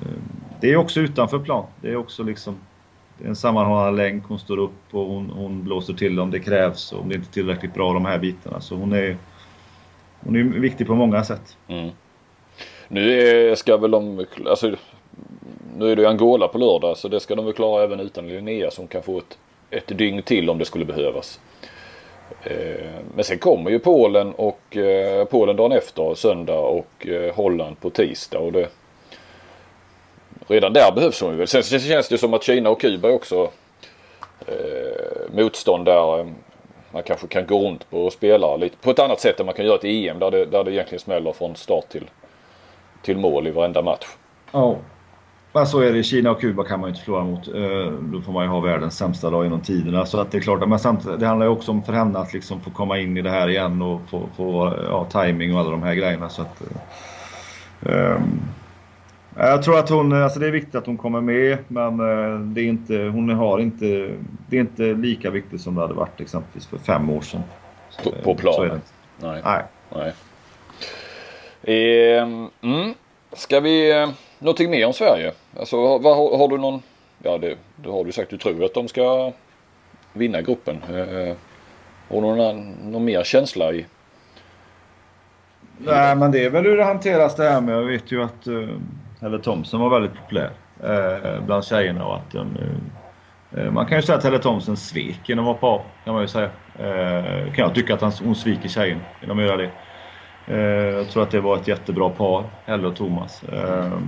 [0.00, 0.18] eh,
[0.60, 1.64] det är också utanför plan.
[1.80, 2.56] Det är också liksom
[3.18, 4.24] det är en sammanhållande länk.
[4.28, 6.92] Hon står upp och hon, hon blåser till om det krävs.
[6.92, 8.60] Om det inte är tillräckligt bra de här bitarna.
[8.60, 9.16] Så hon är
[10.24, 11.56] hon är viktig på många sätt.
[11.68, 11.90] Mm.
[12.88, 14.76] Nu är, ska väl de, alltså,
[15.76, 18.28] nu är det ju Angola på lördag så det ska de väl klara även utan
[18.28, 19.38] Linnea som kan få ett,
[19.70, 21.40] ett dygn till om det skulle behövas.
[22.42, 27.80] Eh, men sen kommer ju Polen och eh, Polen dagen efter söndag och eh, Holland
[27.80, 28.38] på tisdag.
[28.38, 28.68] Och det,
[30.46, 31.46] redan där behövs hon ju väl.
[31.46, 33.50] Sen känns det som att Kina och Kuba också
[34.46, 36.26] eh, motstånd där
[36.92, 39.54] man kanske kan gå runt på och spela lite på ett annat sätt än man
[39.54, 42.10] kan göra ett EM där det, där det egentligen smäller från start till,
[43.02, 44.06] till mål i varenda match.
[44.52, 44.76] Ja,
[45.52, 46.02] men så är det.
[46.02, 47.48] Kina och Kuba kan man ju inte förlora mot.
[47.48, 50.06] Eh, då får man ju ha världens sämsta dag genom tiderna.
[50.06, 52.32] Så att det är klart, men samtidigt, det handlar ju också om för henne att
[52.32, 55.70] liksom få komma in i det här igen och få, få ja, timing och alla
[55.70, 56.28] de här grejerna.
[56.28, 56.62] Så att,
[57.80, 58.42] um,
[59.46, 62.60] jag tror att hon, alltså det är viktigt att hon kommer med men eh, det
[62.60, 64.14] är inte, hon har inte,
[64.48, 67.42] det är inte lika viktigt som det hade varit exempelvis för fem år sedan.
[68.04, 68.80] På, på planen?
[69.16, 69.42] Nej.
[69.44, 69.62] Nej.
[69.94, 70.12] Nej.
[71.62, 72.22] Eh,
[72.62, 72.94] mm.
[73.32, 75.32] Ska vi, eh, någonting mer om Sverige?
[75.58, 76.82] Alltså vad, har, har, du någon,
[77.22, 79.32] ja det, det har du sagt, du tror att de ska
[80.12, 80.76] vinna gruppen.
[80.88, 81.36] Eh,
[82.08, 83.86] har du någon, någon mer känsla i?
[85.78, 88.46] Nej men det är väl hur det hanteras det här med, jag vet ju att
[89.20, 90.50] eh, Helle Thompson var väldigt populär
[90.82, 94.76] eh, bland tjejerna och att de, eh, eh man kan ju säga att Helle Thompson
[94.76, 96.50] svek genom att vara kan man ju säga.
[96.78, 99.70] Eh, kan jag tycka att han, hon sviker tjejen genom att göra det.
[100.46, 103.42] Eh, jag tror att det var ett jättebra par, Helle och Thomas.
[103.42, 103.98] Eh,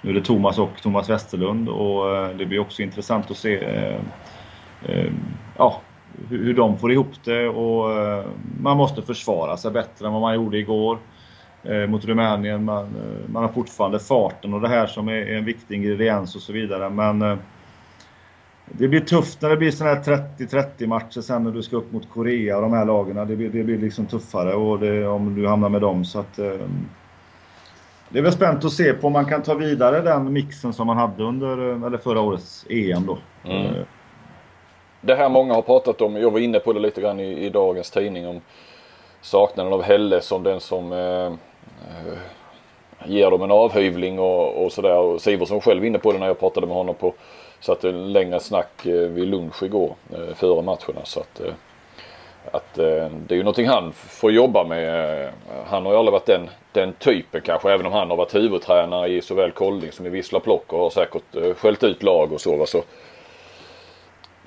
[0.00, 3.64] nu är det Thomas och Thomas Westerlund och eh, det blir också intressant att se
[3.64, 4.00] eh,
[4.82, 5.12] eh
[5.56, 5.80] ja,
[6.28, 8.24] hur, hur de får ihop det och eh,
[8.60, 10.98] man måste försvara sig bättre än vad man gjorde igår eh,
[11.62, 12.64] mot Rumänien.
[12.64, 16.42] Man, eh, man har fortfarande farten och det här som är, en viktig ingrediens och
[16.42, 16.90] så vidare.
[16.90, 17.36] Men eh,
[18.66, 20.02] det blir tufft när det blir sådana här
[20.38, 23.28] 30-30 matcher sen när du ska upp mot Korea och de här lagen.
[23.28, 26.04] Det blir, det blir liksom tuffare och det, om du hamnar med dem.
[26.04, 26.68] Så att, eh,
[28.08, 30.86] det är väl spänt att se på om man kan ta vidare den mixen som
[30.86, 33.18] man hade under eh, eller förra årets EM då.
[33.50, 33.82] Eh,
[35.00, 37.50] Det här många har pratat om, jag var inne på det lite grann i, i
[37.50, 38.40] dagens tidning om
[39.20, 41.32] saknaden av Helle som den som eh, eh,
[41.88, 42.18] Eh,
[43.10, 44.96] ger dem en avhyvling och, och sådär.
[44.96, 47.14] Och Siversson själv inne på det när jag pratade med honom på
[47.60, 51.04] satt en längre snack eh, vid lunch igår eh, före matcherna.
[51.04, 51.52] Så att, eh,
[52.52, 55.22] att eh, det är ju någonting han får jobba med.
[55.24, 55.30] Eh,
[55.66, 59.08] han har ju aldrig varit den, den typen kanske även om han har varit huvudtränare
[59.08, 62.40] i såväl Kolding som i Vissla Plock och har säkert eh, skällt ut lag och
[62.40, 62.56] så.
[62.56, 62.66] Va?
[62.66, 62.82] så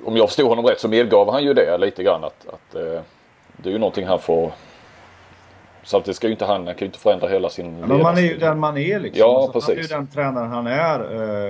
[0.05, 3.01] om jag förstod honom rätt så medgav han ju det lite grann att, att eh,
[3.57, 4.51] det är ju någonting han får
[5.91, 8.21] Samtidigt ska ju inte han, han kan ju inte förändra hela sin Men man är
[8.21, 9.19] ju den man är liksom.
[9.19, 9.91] Ja, Alltså, Han är ju precis.
[9.91, 10.99] den tränaren han är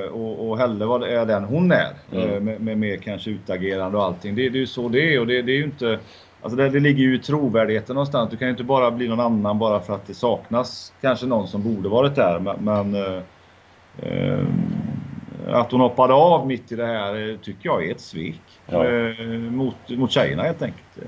[0.04, 1.92] eh, och, och Helle vad är den hon är.
[2.12, 2.30] Mm.
[2.30, 4.36] eh, Med, med mer kanske utagerande och allting.
[4.36, 6.00] Det, det är ju så det är och det, det är ju inte...
[6.42, 8.30] Alltså det, det ligger ju i trovärdigheten någonstans.
[8.30, 11.48] Du kan ju inte bara bli någon annan bara för att det saknas kanske någon
[11.48, 12.40] som borde varit där.
[12.40, 13.22] Men, men eh,
[14.00, 14.40] eh,
[15.48, 18.42] att hon hoppade av mitt i det här tycker jag är ett svek.
[18.66, 18.86] Ja.
[18.86, 21.08] Eh, mot, mot tjejerna helt enkelt.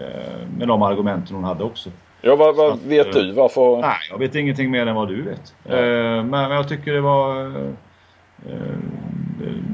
[0.57, 1.89] Med de argumenten hon hade också.
[2.25, 3.31] Ja, vad, vad att, vet eh, du?
[3.31, 3.81] Varför?
[3.81, 5.55] Nej, jag vet ingenting mer än vad du vet.
[5.63, 5.75] Ja.
[5.75, 7.45] Eh, men, men jag tycker det var...
[7.45, 7.71] eh,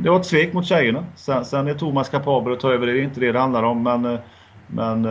[0.04, 1.06] det var ett svek mot tjejerna.
[1.16, 3.84] Sen, sen är Thomas kapabel att ta över det, är inte det det handlar om.
[3.84, 4.18] Men,
[4.68, 5.04] men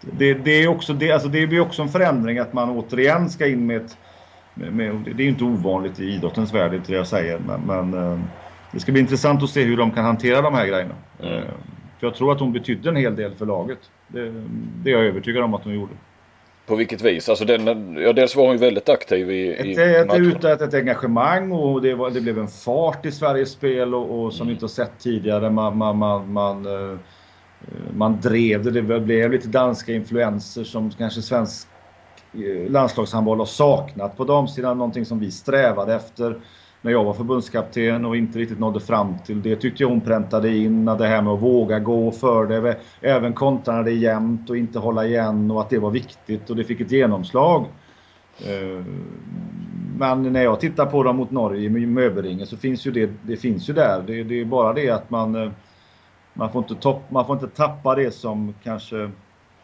[0.00, 3.46] det, det, är också, det, alltså det blir också en förändring att man återigen ska
[3.46, 3.96] in med ett...
[4.54, 7.06] Med, med, det är ju inte ovanligt i idrottens värld, det är inte det jag
[7.06, 7.38] säger.
[7.38, 8.20] Men, men
[8.72, 10.94] det ska bli intressant att se hur de kan hantera de här grejerna.
[11.22, 11.44] Mm.
[12.00, 13.78] För jag tror att hon betydde en hel del för laget.
[14.08, 14.32] Det,
[14.82, 15.92] det är jag övertygad om att hon gjorde.
[16.72, 17.28] På vilket vis?
[17.28, 20.74] Alltså den, ja, dels var hon ju väldigt aktiv i, i Ett, ut, ett, ett
[20.74, 24.52] engagemang och det, var, det blev en fart i Sveriges spel och, och som vi
[24.52, 25.50] inte har sett tidigare.
[25.50, 26.98] Man, man, man, man, eh,
[27.96, 28.70] man drev det.
[28.70, 31.68] Det blev lite danska influenser som kanske svensk
[32.34, 34.78] eh, landslagshandboll har saknat på damsidan.
[34.78, 36.40] Någonting som vi strävade efter
[36.82, 39.42] när jag var förbundskapten och inte riktigt nådde fram till.
[39.42, 40.84] Det tyckte jag hon präntade in.
[40.84, 42.76] Det här med att våga gå för det.
[43.00, 46.50] Även kontra när det är jämnt och inte hålla igen och att det var viktigt
[46.50, 47.66] och det fick ett genomslag.
[48.40, 48.84] Eh,
[49.98, 53.36] men när jag tittar på dem mot Norge i Möberingen så finns ju det, det
[53.36, 54.02] finns ju där.
[54.06, 55.50] Det, det är bara det att man, eh,
[56.34, 59.10] man, får inte topp, man får inte tappa det som kanske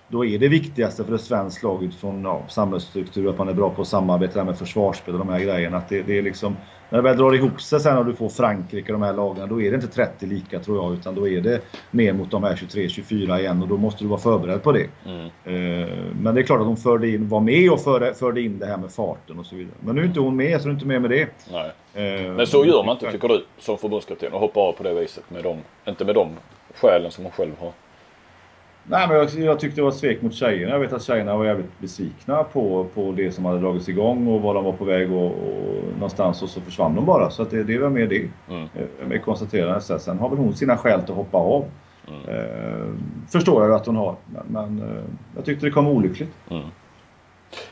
[0.08, 3.70] då är det viktigaste för ett svenskt lag utifrån ja, samhällsstruktur, att man är bra
[3.70, 5.76] på att samarbeta med försvarsspel och de här grejerna.
[5.76, 6.56] Att det, det är liksom,
[6.90, 9.48] när det väl drar ihop sig sen och du får Frankrike och de här lagen,
[9.48, 11.60] då är det inte 30 lika tror jag, utan då är det
[11.90, 14.86] mer mot de här 23-24 igen och då måste du vara förberedd på det.
[15.44, 15.88] Eh,
[16.20, 18.66] Men det är klart att hon förde in, var med och förde, förde in det
[18.66, 19.74] här med farten och så vidare.
[19.80, 21.28] Men nu är inte hon med, så du är inte med med det.
[21.52, 21.70] Nej.
[22.24, 24.94] Eh, Men så gör man inte tycker du som förbundskapten och hoppar av på det
[24.94, 25.24] viset.
[25.30, 25.58] Med dem,
[25.88, 26.28] inte med de
[26.74, 27.72] skälen som hon själv har.
[28.90, 30.72] Nej, men jag, jag tyckte det var ett svek mot tjejerna.
[30.72, 34.40] Jag vet att tjejerna var jävligt besvikna på, på det som hade dragits igång och
[34.40, 37.30] var de var på väg och, och någonstans och så försvann de bara.
[37.30, 38.28] Så att det, det var mer det.
[38.50, 38.62] Mm.
[38.62, 39.80] Eh, Med konstaterande.
[39.80, 41.64] Så Sen har väl hon sina skäl att hoppa av.
[42.28, 42.86] Eh,
[43.32, 44.16] förstår jag att hon har.
[44.26, 45.04] Men, men eh,
[45.36, 46.30] jag tyckte det kom olyckligt.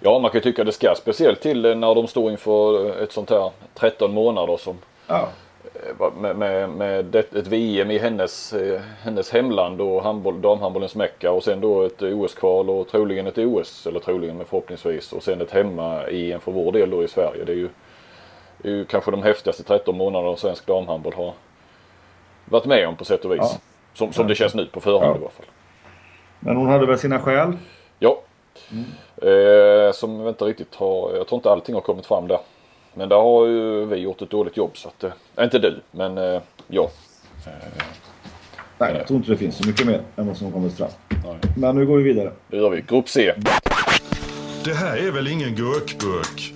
[0.01, 3.13] Ja, man kan ju tycka det ska speciellt till eh, när de står inför ett
[3.13, 5.29] sånt här 13 månader som Ja.
[5.75, 10.95] Eh, med, med, med ett, ett VM i hennes, eh, hennes hemland och handboll, damhandbollens
[10.95, 15.23] mecka och sen då ett OS-kval och troligen ett OS, eller troligen men förhoppningsvis och
[15.23, 17.45] sen ett hemma-EM för vår del då i Sverige.
[17.45, 17.69] Det är ju,
[18.59, 21.33] det är ju kanske de häftigaste 13 månaderna svensk damhandboll har
[22.45, 23.39] varit med om på sätt och vis.
[23.41, 23.59] Ja.
[23.95, 25.17] Som, som det känns nu på förhand Ja.
[25.17, 25.47] i alla fall.
[26.41, 27.53] Men hon hade väl sina skäl.
[27.99, 28.23] Ja.
[29.23, 32.39] Eh, som vi inte riktigt har, jag tror inte allting har kommit fram där.
[32.99, 36.19] Men där har ju vi gjort ett dåligt jobb så att, eh, inte du, men
[36.19, 36.91] eh, ja.
[38.79, 40.89] Nej, jag tror inte det finns så mycket mer än vad som kommit fram.
[41.09, 41.37] Nej.
[41.57, 42.33] Men nu går vi vidare.
[42.49, 42.81] Det gör vi.
[42.81, 43.35] Grupp C.
[44.65, 46.53] Det här är väl ingen gurkburk?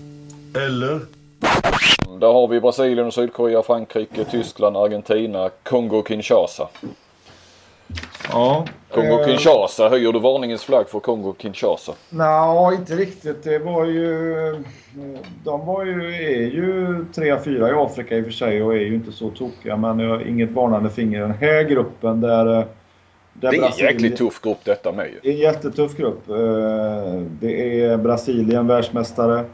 [0.57, 1.01] Eller?
[2.21, 6.69] Där har vi Brasilien och Sydkorea, Frankrike, Tyskland, Argentina, Kongo-Kinshasa.
[8.33, 8.65] Ja.
[8.91, 11.93] eh, Kongo-Kinshasa, höjer du varningens flagg för Kongo-Kinshasa?
[12.11, 13.45] Nej, inte riktigt.
[13.45, 14.35] Det var ju...
[15.45, 18.81] De var ju, är ju trea, fyra i Afrika i och för sig och är
[18.81, 19.77] ju inte så tokiga.
[19.77, 22.45] Men jag har inget varnande finger i den här gruppen där...
[22.45, 22.67] där
[23.33, 25.19] Det är en jäkligt tuff grupp detta med ju.
[25.23, 26.29] Det är en jättetuff grupp.
[26.29, 26.37] Eh,
[27.41, 29.45] Det är Brasilien, världsmästare.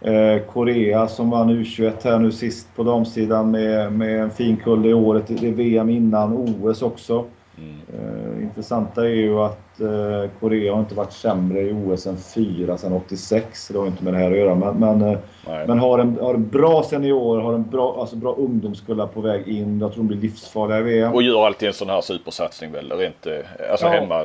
[0.00, 4.82] Eh, Korea som vann U21 här nu sist på damsidan med, med en fin kull
[4.82, 5.24] det året.
[5.26, 7.24] Det är VM innan OS också.
[7.58, 12.76] Eh, intressanta är ju att eh, Korea har inte varit sämre i OS än fyra
[12.78, 13.68] sedan 86.
[13.72, 14.54] Det har inte med det här att göra.
[14.54, 15.18] Men, men, eh,
[15.66, 19.48] men har, en, har en bra senior, har en bra, alltså bra ungdomskullar på väg
[19.48, 19.80] in.
[19.80, 21.12] Jag tror de blir livsfarliga i VM.
[21.14, 23.26] Och gör alltid en sån här supersatsning väl, rent,
[23.70, 23.92] alltså Ja.
[23.92, 24.24] hemma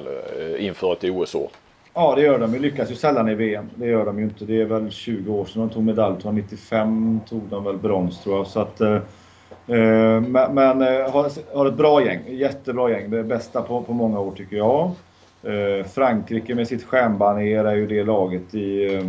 [0.60, 1.48] inför ett OS-år.
[1.94, 2.52] Ja, det gör de.
[2.52, 3.70] De lyckas ju sällan i VM.
[3.76, 4.46] Det gör de ju inte.
[4.46, 6.16] Det är väl 20 år sedan de tog medalj.
[6.32, 8.48] 95 tog de väl brons tror jag.
[8.48, 8.82] Så att,
[9.70, 12.20] Eh, men men eh, har, har ett bra gäng.
[12.28, 13.10] Jättebra gäng.
[13.10, 14.92] Det bästa på, på många år tycker jag.
[15.44, 19.02] Eh, Frankrike med sitt stjärnbanér är ju det laget i,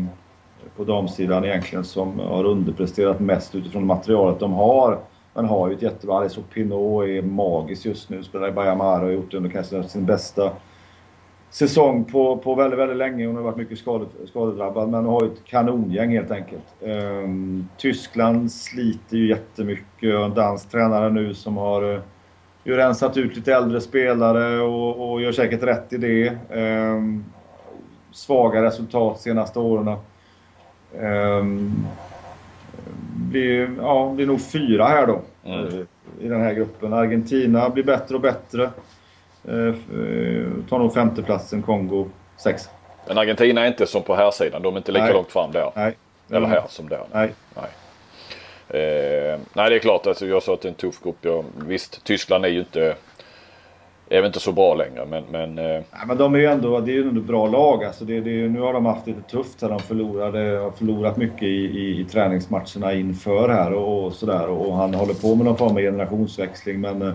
[0.76, 4.98] på damsidan egentligen som har underpresterat mest utifrån materialet de har.
[5.34, 6.16] Men har ju ett jättebra...
[6.16, 8.22] Alice Pinot är magisk just nu.
[8.22, 10.50] Spelar i Bayamara och har gjort det under kanske sin bästa
[11.50, 13.26] säsong på, på väldigt, väldigt länge.
[13.26, 16.64] Hon har varit mycket skade, skadedrabbad men har ett kanongäng helt enkelt.
[16.80, 20.14] Um, Tyskland sliter ju jättemycket.
[20.14, 22.00] En dansk tränare nu som har uh,
[22.64, 26.38] ju rensat ut lite äldre spelare och, och gör säkert rätt i det.
[26.56, 27.24] Um,
[28.12, 29.96] svaga resultat senaste åren.
[31.00, 31.86] Um,
[33.30, 35.66] blir, ja, blir nog fyra här då mm.
[35.66, 35.84] uh,
[36.20, 36.92] i den här gruppen.
[36.92, 38.70] Argentina blir bättre och bättre.
[39.44, 39.74] Eh,
[40.68, 42.68] tar nog femteplatsen, Kongo sex.
[43.08, 44.62] Men Argentina är inte som på här sidan.
[44.62, 45.14] De är inte lika Nej.
[45.14, 45.70] långt fram där.
[45.76, 45.96] Nej.
[46.30, 47.04] Eller här som där.
[47.12, 47.32] Nej.
[47.54, 47.70] Nej.
[48.68, 50.06] Eh, nej det är klart.
[50.06, 51.16] Alltså, jag sa att det är en tuff grupp.
[51.20, 52.96] Jag, visst, Tyskland är ju inte
[54.12, 55.24] är väl inte så bra längre men...
[55.30, 55.64] Men, eh...
[55.64, 57.84] Nej, men de är ju ändå, det är ju ändå bra lag.
[57.84, 59.68] Alltså det, det, nu har de haft lite tufft här.
[59.68, 64.48] De förlorade, har förlorat mycket i, i, i träningsmatcherna inför här och, och sådär.
[64.48, 67.14] Och han håller på med någon form av generationsväxling men eh,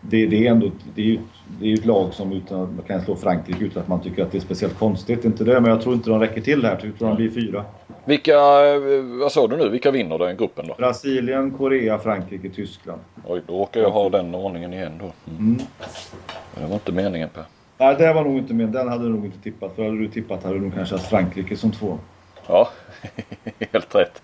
[0.00, 1.18] det, det, är ändå det är ju
[1.60, 4.32] det är ett lag som utan, man kan slå Frankrike utan att man tycker att
[4.32, 5.24] det är speciellt konstigt.
[5.24, 6.70] Inte det, men jag tror inte de räcker till här.
[6.70, 7.64] Jag tror de blir fyra.
[8.04, 8.36] Vilka,
[9.20, 10.74] vad sa du nu, vilka vinner den gruppen då?
[10.78, 13.00] Brasilien, Korea, Frankrike, Tyskland.
[13.26, 15.12] Oj, då råkar jag ha den ordningen igen då.
[15.32, 15.38] Mm.
[15.38, 15.56] Mm.
[16.54, 17.44] Det var inte meningen Per.
[17.78, 18.72] Nej, det var nog inte meningen.
[18.72, 19.76] Den hade du nog inte tippat.
[19.76, 21.98] För hade du tippat hade du nog kanske haft Frankrike som två.
[22.46, 22.68] Ja,
[23.72, 24.22] helt rätt.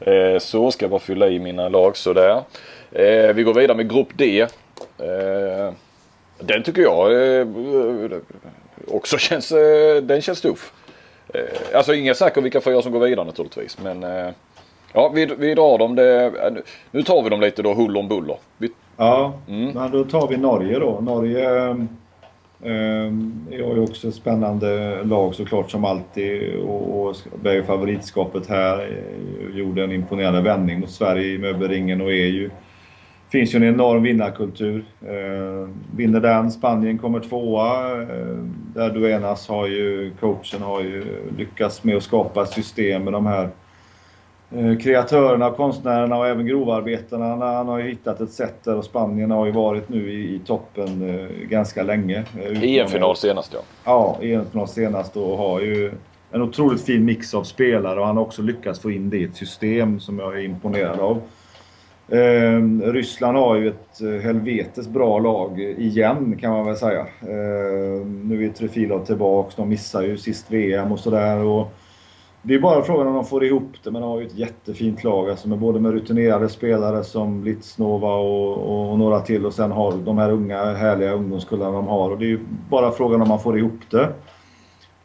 [0.00, 2.42] Eh, så ska jag bara fylla i mina lag sådär.
[2.92, 4.46] Eh, vi går vidare med grupp D.
[4.98, 5.74] Eh,
[6.38, 7.46] den tycker jag eh,
[8.88, 10.72] också känns, eh, den känns tuff.
[11.74, 13.78] Alltså inga säker vilka fyra som går vidare naturligtvis.
[13.82, 14.02] Men
[14.92, 15.94] ja, vi, vi drar dem.
[15.94, 16.32] Det,
[16.90, 18.36] nu tar vi dem lite då huller om buller.
[18.58, 19.70] Vi, ja, mm.
[19.70, 21.00] men då tar vi Norge då.
[21.00, 21.70] Norge
[22.62, 23.06] eh,
[23.50, 29.02] är ju också ett spännande lag såklart som alltid och, och bär favoritskapet här.
[29.54, 32.50] Gjorde en imponerande vändning mot Sverige i möbelringen och är ju
[33.34, 34.84] finns ju en enorm vinnarkultur.
[35.06, 37.92] Eh, vinner den, Spanien kommer tvåa.
[38.02, 38.36] Eh,
[38.74, 41.04] där Duenas har ju, coachen har ju
[41.38, 43.48] lyckats med att skapa ett system med de här
[44.56, 47.46] eh, kreatörerna, konstnärerna och även grovarbetarna.
[47.46, 50.38] Han har ju hittat ett sätt där och Spanien har ju varit nu i, i
[50.38, 52.24] toppen eh, ganska länge.
[52.62, 53.60] EM-final senast ja.
[53.84, 55.92] Ja, EM-final senast och har ju
[56.30, 59.24] en otroligt fin mix av spelare och han har också lyckats få in det i
[59.24, 61.22] ett system som jag är imponerad av.
[62.08, 62.60] Eh,
[62.92, 67.00] Ryssland har ju ett eh, helvetes bra lag igen kan man väl säga.
[67.00, 71.66] Eh, nu är Trefilov tillbaks, de missar ju sist VM och sådär.
[72.42, 75.04] Det är bara frågan om de får ihop det, men de har ju ett jättefint
[75.04, 79.72] lag alltså med både med rutinerade spelare som Blitznova och, och, några till och sen
[79.72, 82.10] har de här unga härliga ungdomskullarna de har.
[82.10, 82.40] Och det är ju
[82.70, 84.08] bara frågan om man får ihop det.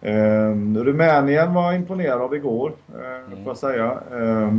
[0.02, 3.86] Eh, Rumänien var imponerad av igår, eh, får jag säga.
[4.12, 4.52] Eh,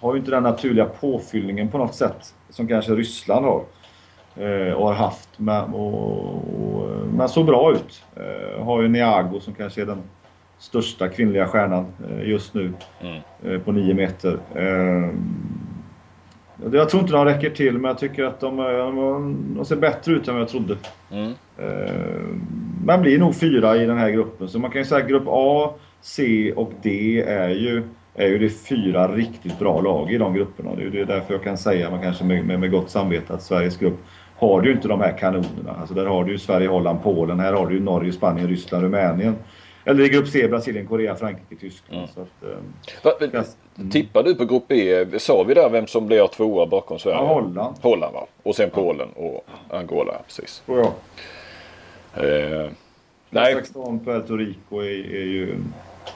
[0.00, 3.64] har ju inte den naturliga påfyllningen på något sätt som kanske Ryssland har.
[4.38, 5.28] Eh, och har haft.
[5.36, 8.04] Men, och, och, men såg bra ut.
[8.16, 10.02] Eh, har ju Niago som kanske är den
[10.58, 12.72] största kvinnliga stjärnan eh, just nu.
[13.00, 13.60] Mm.
[13.60, 14.38] På 9 meter.
[16.72, 18.56] Jag tror inte de räcker till men jag tycker att de,
[19.56, 20.76] de ser bättre ut än vad jag trodde.
[21.10, 21.32] Mm.
[22.84, 24.48] Men blir nog fyra i den här gruppen.
[24.48, 27.82] Så man kan ju säga att grupp A, C och D är ju
[28.18, 30.70] är ju det fyra riktigt bra lag i de grupperna.
[30.74, 33.76] Det är därför jag kan säga man kanske med, med, med gott samvete att Sveriges
[33.76, 33.98] grupp
[34.36, 35.76] har du inte de här kanonerna.
[35.80, 37.40] Alltså där har du ju Sverige, Holland, Polen.
[37.40, 39.36] Här har du ju Norge, Spanien, Ryssland, Rumänien.
[39.84, 41.98] Eller i grupp C, Brasilien, Korea, Frankrike, Tyskland.
[42.02, 42.08] Mm.
[42.14, 42.58] Så att, eh,
[43.02, 43.42] Va,
[43.76, 43.90] mm.
[43.90, 45.06] Tippar du på grupp B?
[45.18, 47.16] Sa vi där vem som blir tvåa bakom Sverige?
[47.16, 47.76] Ja, Holland.
[47.80, 48.26] Holland va?
[48.42, 50.62] Och sen Polen och Angola, precis.
[50.66, 50.92] Tror jag.
[52.24, 52.70] Eh,
[53.30, 53.54] nej.
[53.54, 55.54] Kazakstan, Puerto Rico är, är ju,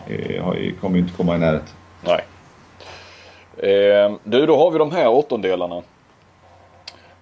[0.08, 1.68] är, kommer ju inte komma i närheten.
[2.04, 2.24] Nej.
[3.56, 5.82] Eh, du, då har vi de här åttondelarna.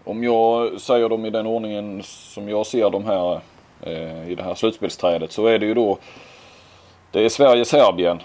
[0.05, 3.41] Om jag säger dem i den ordningen som jag ser dem här
[3.83, 5.99] eh, i det här slutspelsträdet så är det ju då
[7.11, 8.22] det är Sverige-Serbien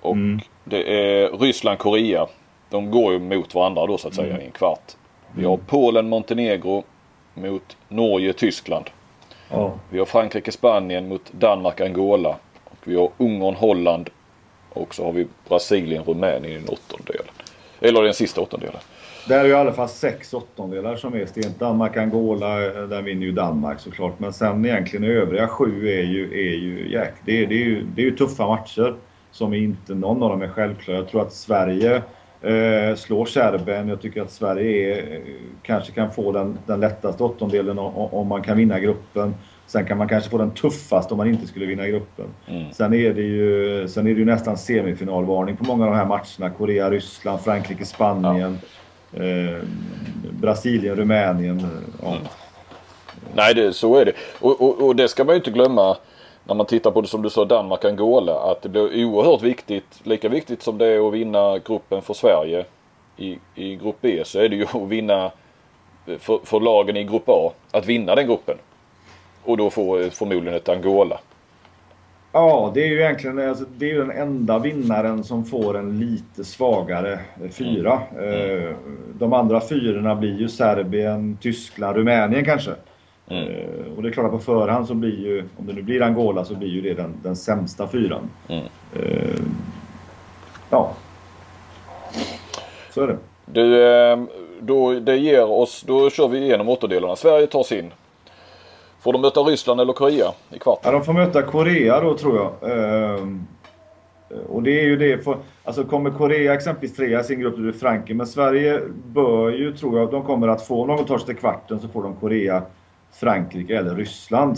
[0.00, 0.40] och mm.
[0.64, 2.26] det är Ryssland-Korea.
[2.70, 4.42] De går ju mot varandra då så att säga mm.
[4.42, 4.92] i en kvart.
[5.32, 6.84] Vi har Polen-Montenegro
[7.34, 8.90] mot Norge-Tyskland.
[9.50, 9.72] Ja.
[9.90, 12.36] Vi har Frankrike-Spanien mot Danmark-Angola.
[12.64, 14.10] Och vi har Ungern-Holland
[14.76, 17.26] och så har vi Brasilien, Rumänien i den åttondelen.
[17.80, 18.80] Eller den sista åttondelen.
[19.28, 21.58] Där är ju i alla fall sex åttondelar som är stelt.
[21.58, 24.18] Danmark, Angola, eh, där vinner ju Danmark såklart.
[24.18, 27.82] Men sen egentligen övriga sju är ju, är ju, jäk, det är, det är ju,
[27.94, 28.94] det är ju tuffa matcher.
[29.30, 30.98] Som inte någon av dem är självklara.
[30.98, 32.02] Jag tror att Sverige
[32.42, 33.88] eh, slår Serbien.
[33.88, 35.22] Jag tycker att Sverige är, eh,
[35.62, 39.34] kanske kan få den, den lättaste åttondelen om, om man kan vinna gruppen.
[39.66, 42.24] Sen kan man kanske få den tuffaste om man inte skulle vinna gruppen.
[42.48, 42.72] Mm.
[42.72, 46.06] Sen, är det ju, sen är det ju nästan semifinalvarning på många av de här
[46.06, 46.54] matcherna.
[46.58, 48.58] Korea, Ryssland, Frankrike, Spanien.
[49.12, 49.62] Eh,
[50.30, 51.58] Brasilien, Rumänien.
[51.58, 51.66] eh,
[52.02, 52.08] Ja.
[52.08, 52.22] Mm.
[53.34, 54.12] Nej, det, så är det.
[54.40, 55.96] Och, och, och det ska man ju inte glömma
[56.44, 58.50] när man tittar på det som du sa, Danmark, Angola.
[58.50, 62.64] Att det blir oerhört viktigt, lika viktigt som det är att vinna gruppen för Sverige
[63.16, 65.30] i, i grupp B så är det ju att vinna
[66.18, 67.52] för, för lagen i grupp A.
[67.70, 68.56] Att vinna den gruppen.
[69.46, 71.20] Och då få eh, förmodligen ett Angola.
[72.32, 75.98] Ja, det är ju egentligen alltså, det är ju den enda vinnaren som får en
[75.98, 78.00] lite svagare eh, fyra.
[78.22, 78.76] Eh,
[79.18, 82.70] De andra fyrorna blir ju Serbien, Tyskland, Rumänien kanske.
[83.28, 86.02] Eh, Och det är klart att på förhand så blir ju, om det nu blir
[86.02, 88.30] Angola, så blir ju det den, den sämsta fyran.
[88.48, 88.64] Mm.
[90.70, 90.92] Ja.
[92.94, 93.16] Så är det.
[93.46, 94.26] Du,
[94.60, 97.16] då, det ger oss, då kör vi igenom åttondelarna.
[97.16, 97.90] Sverige tar sin.
[99.06, 100.92] Får de möta Ryssland eller Korea i Ja, kvarten?
[100.92, 102.70] de får möta Korea då tror jag.
[102.72, 103.46] Ehm,
[104.48, 105.24] och det är ju det.
[105.24, 108.14] För, alltså kommer Korea exempelvis trea i sin grupp, det Frankrike.
[108.14, 111.80] Men Sverige bör ju, tror jag, de kommer att få, någon tar sig till kvarten
[111.80, 112.62] så får de Korea,
[113.12, 114.56] Frankrike eller Ryssland.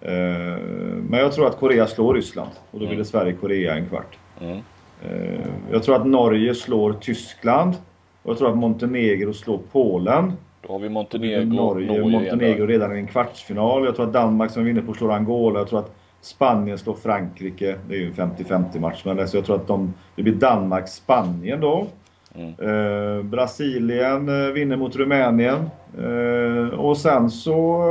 [0.00, 4.18] Ehm, men jag tror att Korea slår Ryssland och då blir det Sverige-Korea en kvart.
[4.40, 4.56] Mm.
[4.56, 7.74] Ehm, jag tror att Norge slår Tyskland.
[8.22, 10.32] Och jag tror att Montenegro slår Polen.
[10.68, 13.84] Då har vi Montenegro, Norge, Norge, Montenegro redan i en kvartsfinal.
[13.84, 15.58] Jag tror att Danmark som är inne på slår Angola.
[15.58, 17.76] Jag tror att Spanien slår Frankrike.
[17.88, 19.02] Det är ju en 50-50 match.
[19.04, 21.86] Men alltså jag tror att de, det blir Danmark-Spanien då.
[22.34, 22.48] Mm.
[22.48, 25.70] Eh, Brasilien eh, vinner mot Rumänien.
[25.98, 27.84] Eh, och sen så,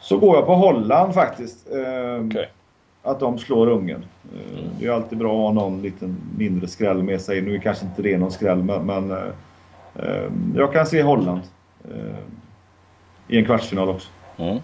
[0.00, 1.72] så går jag på Holland faktiskt.
[1.72, 2.48] Eh, Okej.
[3.02, 4.04] Att de slår Ungern.
[4.34, 7.40] Eh, Det är alltid bra att ha någon liten mindre skräll med sig.
[7.42, 9.24] Nu är kanske inte det någon skräll men, men eh, eh,
[10.56, 11.40] jag kan se Holland
[11.84, 12.14] eh,
[13.28, 14.08] i en kvartsfinal också.
[14.36, 14.58] Mm.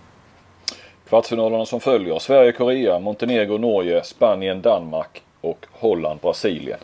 [1.09, 2.18] Kvartsfinalerna som följer.
[2.18, 6.78] Sverige, Korea, Montenegro, Norge, Spanien, Danmark och Holland, Brasilien.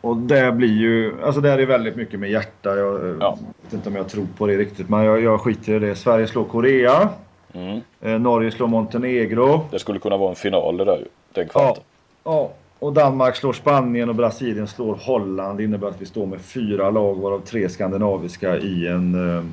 [0.00, 2.76] Och det blir ju, alltså det är väldigt mycket med hjärta.
[2.76, 3.38] Jag eh, Ja.
[3.62, 5.94] vet inte om jag tror på det riktigt men jag, jag skiter i det.
[5.94, 7.08] Sverige slår Korea.
[7.52, 7.80] Mm.
[8.00, 9.60] Eh, Norge slår Montenegro.
[9.70, 11.04] Det skulle kunna vara en final det där ju.
[11.32, 11.82] Den kvarten.
[12.24, 12.50] Ja.
[12.78, 15.58] Och Danmark slår Spanien och Brasilien slår Holland.
[15.58, 19.44] Det innebär att vi står med fyra lag varav tre skandinaviska i en, eh,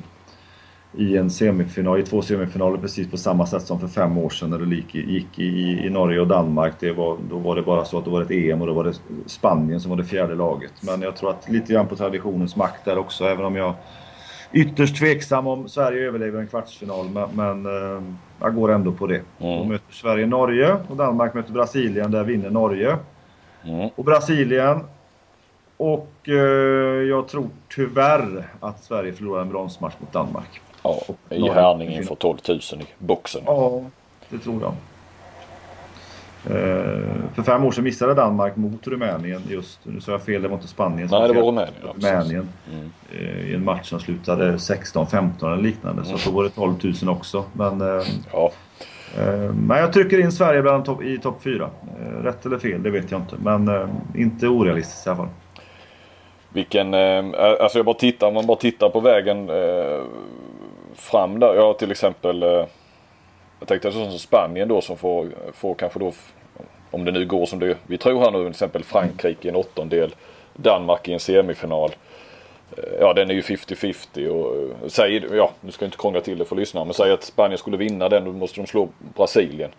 [0.96, 4.50] i en semifinal, i två semifinaler precis på samma sätt som för fem år sedan
[4.50, 6.72] när det gick, i- i, i Norge och Danmark.
[6.80, 8.84] Det var, då var det bara så att det var ett EM och då var
[8.84, 8.94] det
[9.26, 10.72] Spanien som var det fjärde laget.
[10.82, 13.74] Men jag tror att lite grann på traditionens makt där också även om jag
[14.52, 17.06] ytterst tveksam om Sverige överlever en kvartsfinal.
[17.12, 18.02] Men, men eh,
[18.40, 19.20] jag går ändå på det.
[19.38, 22.10] Då möter Sverige Norge och Danmark möter Brasilien.
[22.10, 22.96] Där vinner Norge.
[23.66, 23.90] Mm.
[23.96, 24.80] Och Brasilien.
[25.76, 26.34] Och eh,
[27.08, 30.60] jag tror tyvärr att Sverige förlorar en bronsmatch mot Danmark.
[30.82, 31.00] Ja,
[31.30, 31.52] i Norge.
[31.54, 33.42] Härning inför 12 000 i boxen.
[33.46, 33.82] Ja,
[34.28, 34.72] det tror jag.
[36.46, 39.78] Eh, för fem år sedan missade Danmark mot Rumänien just.
[39.82, 41.08] Nu sa jag fel, det var inte Spanien.
[41.10, 41.42] Nej, det var.
[41.42, 41.74] Rumänien.
[41.94, 42.48] Rumänien.
[43.12, 46.04] Eh, I en match som slutade 16-15 eller liknande.
[46.04, 47.44] Så då var det 12 000 också.
[47.52, 48.02] Men, eh,
[48.32, 48.50] Ja.
[49.18, 51.70] Eh, men jag trycker in Sverige bland top, i topp 4.
[52.00, 53.36] Eh, rätt eller fel, det vet jag inte.
[53.42, 55.28] Men eh, inte orealistiskt i alla fall.
[56.52, 56.94] Vilken,
[57.34, 59.50] alltså jag bara tittar, om man bara tittar på vägen
[60.94, 61.54] fram där.
[61.54, 62.40] Ja till exempel,
[63.60, 66.12] jag tänkte sådant som Spanien då som får, får kanske då,
[66.90, 69.56] om det nu går som det vi tror här nu, till exempel Frankrike i en
[69.56, 70.14] åttondel.
[70.54, 71.90] Danmark i en semifinal.
[73.00, 76.38] Ja den är ju 50-50 och eh, säg, ja nu ska jag inte krångla till
[76.38, 79.70] det för lyssnarna men säg att Spanien skulle vinna den då måste de slå Brasilien.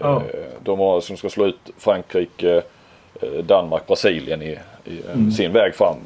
[0.00, 0.16] Ja.
[0.16, 2.62] Eh, De har, som ska slå ut Frankrike,
[3.22, 5.96] eh, Danmark, Brasilien i, i eh, sin väg fram.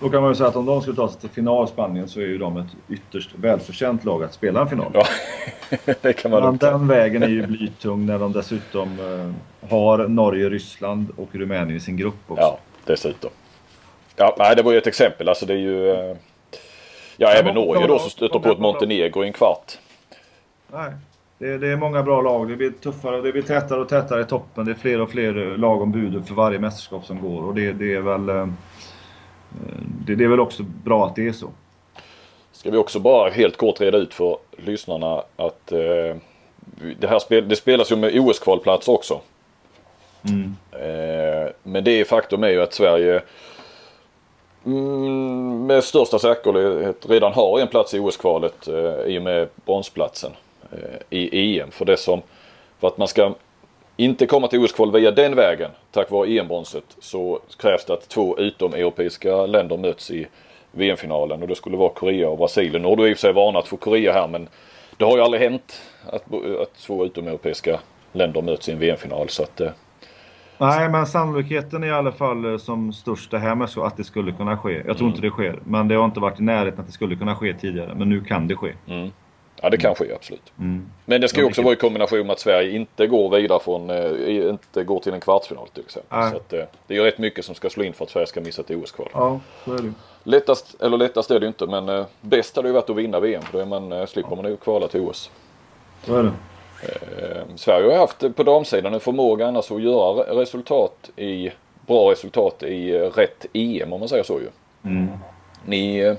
[0.00, 2.20] Då kan man ju säga att om de skulle ta sig till final Spanien så
[2.20, 4.90] är ju de ett ytterst välförtjänt lag att spela en final.
[4.94, 5.06] Ja,
[6.00, 8.98] det kan man Men den vägen är ju blytung när de dessutom
[9.70, 12.42] har Norge, Ryssland och Rumänien i sin grupp också.
[12.42, 13.30] Ja, dessutom.
[14.16, 15.28] Ja, nej, det var ju ett exempel.
[15.28, 15.90] Alltså det är ju...
[15.90, 16.16] eh,
[17.16, 18.58] Ja, även många Norge då som stöter på ett.
[18.58, 19.78] Montenegro i en kvart.
[20.72, 20.92] Nej.
[21.38, 22.48] Det, det är många bra lag.
[22.48, 24.64] Det blir tuffare det blir tätare och tätare i toppen.
[24.64, 27.42] Det är fler och fler lag om budet för varje mästerskap som går.
[27.44, 28.28] Och det, det är väl...
[28.28, 28.46] eh,
[30.06, 31.48] Det, det är väl också bra att det är så.
[32.52, 36.16] Ska vi också bara helt kort reda ut för lyssnarna att eh,
[36.98, 39.20] det här spel, det spelas ju med OS-kvalplats också.
[40.28, 40.56] Mm.
[40.72, 43.22] Eh, Men det är faktum är ju att Sverige
[44.66, 50.32] mm, med största säkerhet redan har en plats i OS-kvalet eh, i och med bronsplatsen
[50.72, 51.70] eh, i EM.
[51.70, 52.22] För det som,
[52.80, 53.34] för att man ska
[53.96, 58.38] inte komma till OS-kval via den vägen tack vare EM-bronset så krävs det att två
[58.38, 60.26] utomeuropeiska länder möts i
[60.72, 62.82] VM-finalen och det skulle vara Korea och Brasilien.
[62.82, 64.48] Nu har du i och för sig varnat för Korea här men
[64.96, 66.24] det har ju aldrig hänt att,
[66.62, 67.80] att två utomeuropeiska
[68.12, 69.70] länder möts i en VM-final så att eh,
[70.58, 73.96] Nej, men sannolikheten är i alla fall eh, som störst det här med så att
[73.96, 74.82] det skulle kunna ske.
[74.86, 77.16] Jag tror inte det sker, men det har inte varit i närheten att det skulle
[77.16, 77.94] kunna ske tidigare.
[77.94, 78.72] Men nu kan det ske.
[79.62, 80.52] Ja det kan ske absolut.
[81.04, 83.90] Men det ska ju också vara i kombination med att Sverige inte går vidare från,
[83.90, 86.18] eh, inte går till en kvartsfinal till exempel.
[86.18, 86.30] Nej.
[86.30, 88.26] Så att, eh, det är ju rätt mycket som ska slå in för att Sverige
[88.26, 89.08] ska missa ett OS-kval.
[89.12, 89.92] Ja, så är det
[90.26, 93.42] Lättast, eller lättast är det ju inte men bäst hade ju varit att vinna VM
[93.42, 95.30] för då är man, slipper man ju kvala till OS.
[96.06, 96.32] Så är det.
[96.82, 101.50] Eh, Sverige har haft på damsidan en förmåga annars att göra re- resultat i,
[101.86, 104.48] bra resultat i eh, rätt EM om man säger så ju.
[105.66, 106.14] Ni, eh,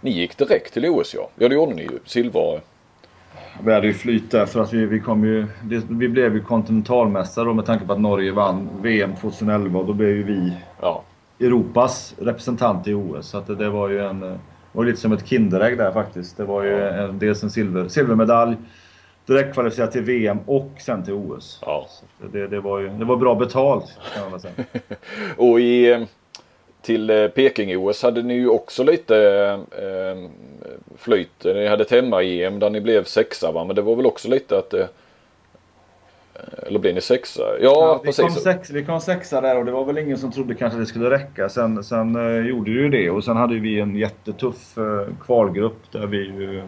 [0.00, 1.28] ni gick direkt till OS ja.
[1.36, 1.98] Ja det gjorde ni ju.
[2.04, 2.60] Silver.
[3.64, 5.46] Vi hade ju flyt där för att vi, vi kom ju...
[5.62, 9.86] Det, vi blev ju kontinentalmästare då med tanke på att Norge vann VM 2011 och
[9.86, 11.02] då blev ju vi Ja.
[11.40, 13.26] Europas representant i OS.
[13.28, 14.20] Så att det, det var ju en...
[14.20, 14.38] Det
[14.78, 16.36] var lite som ett Kinderägg där faktiskt.
[16.36, 18.56] Det var ju en, dels en silver, silvermedalj,
[19.32, 21.58] direkt kvalificerat till VM och sen till OS.
[21.66, 21.86] Ja.
[22.32, 24.54] Det, det, var ju, det var bra betalt kan man säga.
[25.36, 26.02] Och i, eh,
[26.82, 29.16] till eh, Peking-OS hade ni ju också lite
[29.70, 30.30] eh,
[30.96, 31.44] flyt.
[31.44, 33.64] Ni hade ett hemma-EM där ni blev sexa va?
[33.64, 34.86] Men det var väl också lite att eh,
[36.66, 37.42] eller blev ni sexa?
[37.42, 38.24] Ja, Ja, vi, precis.
[38.24, 40.86] kom sex, vi kom sexa där och det var väl ingen som trodde kanske det
[40.86, 41.48] skulle räcka.
[41.48, 45.92] Sen, sen eh, gjorde det ju det och sen hade vi en jättetuff eh, kvalgrupp
[45.92, 46.64] där vi ju eh,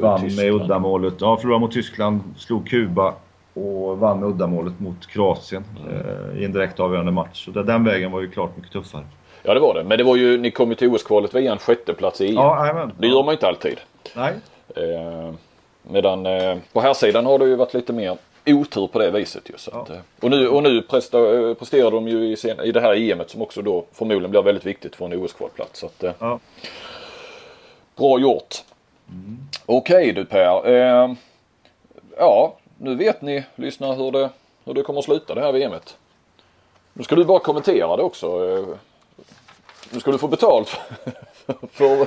[0.00, 1.14] Vann med uddamålet.
[1.20, 3.14] Ja, förlorade mot Tyskland, slog Kuba
[3.54, 5.96] och vann med uddamålet mot Kroatien Mm.
[6.34, 7.44] eh, i en direkt avgörande match.
[7.44, 9.04] Så den vägen var ju klart mycket tuffare.
[9.42, 9.84] Ja det var det.
[9.84, 12.34] Men det var ju, ni kom ju till OS-kvalet via en sjätteplats i EM.
[12.34, 12.90] Ja.
[12.98, 13.80] Det gör man ju inte alltid.
[14.16, 14.32] Nej.
[14.76, 15.34] Eh,
[15.82, 18.16] medan eh, på här sidan har det ju varit lite mer
[18.46, 19.54] otur på det viset ju.
[19.56, 21.18] Så att, eh, och nu, och nu presta,
[21.48, 24.42] eh, presterar de ju i, sen, i det här EMet som också då förmodligen blir
[24.42, 25.80] väldigt viktigt för en OS-kvalplats.
[25.80, 26.38] Så att, eh, Ja.
[27.96, 28.54] Bra gjort.
[29.66, 30.68] Okej du Per.
[30.74, 31.12] Eh,
[32.18, 34.30] ja, nu vet ni lyssnare hur det,
[34.64, 35.96] hur det kommer att sluta det här VMet.
[36.92, 38.26] Nu ska du bara kommentera det också.
[38.26, 38.64] Eh,
[39.92, 40.68] nu ska du få betalt
[41.72, 42.06] för,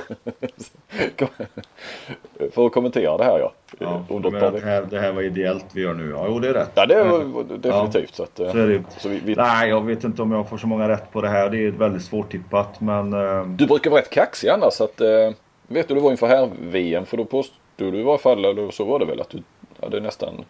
[2.50, 3.52] för att kommentera det här ja.
[3.78, 6.10] Ja, Under ett men det, här, det här var ideellt vi gör nu.
[6.10, 6.70] Ja, jo det är rätt.
[6.74, 8.14] Ja det är definitivt.
[8.14, 10.58] Så att, eh, Så det så vi, vi, Nej, jag vet inte om jag får
[10.58, 11.50] så många rätt på det här.
[11.50, 13.12] Det är väldigt svårtippat men...
[13.12, 14.72] eh, Du brukar vara rätt kaxig annars.
[14.74, 15.30] Så att, eh,
[15.68, 18.70] vet du det var inför här VM för då påstod du i varje fall, eller
[18.70, 19.42] så var det väl att du
[19.80, 20.44] hade nästan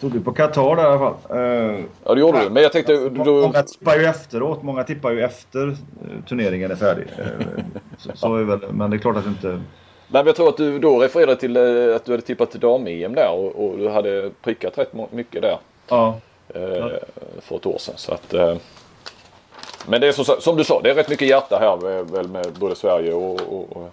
[0.00, 1.14] Tog du på Qatar där i alla fall?
[1.38, 2.50] Eh, Ja det gjorde du.
[2.50, 2.92] Men jag tänkte...
[2.92, 4.62] Du, Många tippar ju efteråt.
[4.62, 7.06] Många tippar ju efter eh, turneringen är färdig.
[7.18, 7.46] Eh,
[7.98, 9.48] så, så är väl, men det är klart att inte...
[9.48, 9.60] nej,
[10.08, 13.30] men jag tror att du då refererade till eh, att du hade tippat dam-EM där
[13.30, 15.58] och, och du hade prickat rätt mycket där
[15.88, 16.16] Ja,
[16.54, 16.86] eh,
[17.40, 17.94] för ett år sedan.
[17.96, 18.56] Så att, eh,
[19.86, 22.46] men det är så, som du sa, det är rätt mycket hjärta här väl med
[22.60, 23.40] både Sverige och...
[23.40, 23.90] och, och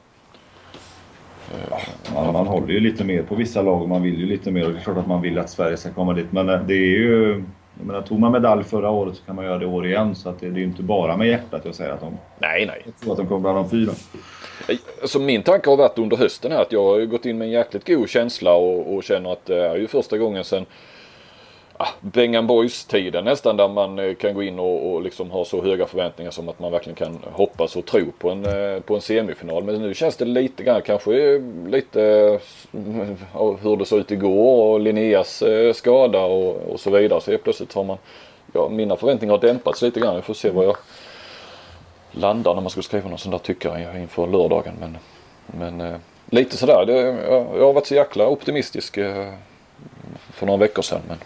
[2.14, 4.66] man, man håller ju lite mer på vissa lag och man vill ju lite mer.
[4.66, 6.32] Och det är klart att man vill att Sverige ska komma dit.
[6.32, 7.44] Men eh, det är ju...
[7.78, 10.16] Jag menar, tog man medalj förra året så kan man göra det i år igen.
[10.16, 12.66] Så att det, det är ju inte bara med hjärtat jag säger att de, nej,
[12.66, 12.82] nej.
[12.86, 13.92] jag tror att de kommer bland de fyra.
[15.04, 17.52] Så min tanke har varit under hösten här att jag har gått in med en
[17.52, 20.66] jäkligt god känsla och, och känner att det är ju första gången sedan
[21.82, 25.64] Ah, Bengan Boys-tiden nästan där man eh, kan gå in och, och liksom ha så
[25.64, 29.02] höga förväntningar som att man verkligen kan hoppas och tro på en, eh, på en
[29.02, 29.64] semifinal.
[29.64, 32.00] Men nu känns det lite grann kanske eh, lite
[33.62, 37.22] hur det såg ut igår och Linneas skada och, och så vidare.
[37.22, 37.98] Så helt plötsligt har man,
[38.54, 40.16] ja mina förväntningar har dämpats lite grann.
[40.16, 40.78] Vi får se vad jag
[42.12, 44.74] landar när man ska skriva någon sån där tyckare inför lördagen.
[44.80, 44.98] Men,
[45.46, 46.00] men
[46.30, 46.86] lite sådär.
[46.86, 48.96] Det, jag, jag har varit så jäkla optimistisk
[50.34, 51.02] för några veckor sedan.
[51.08, 51.18] Men,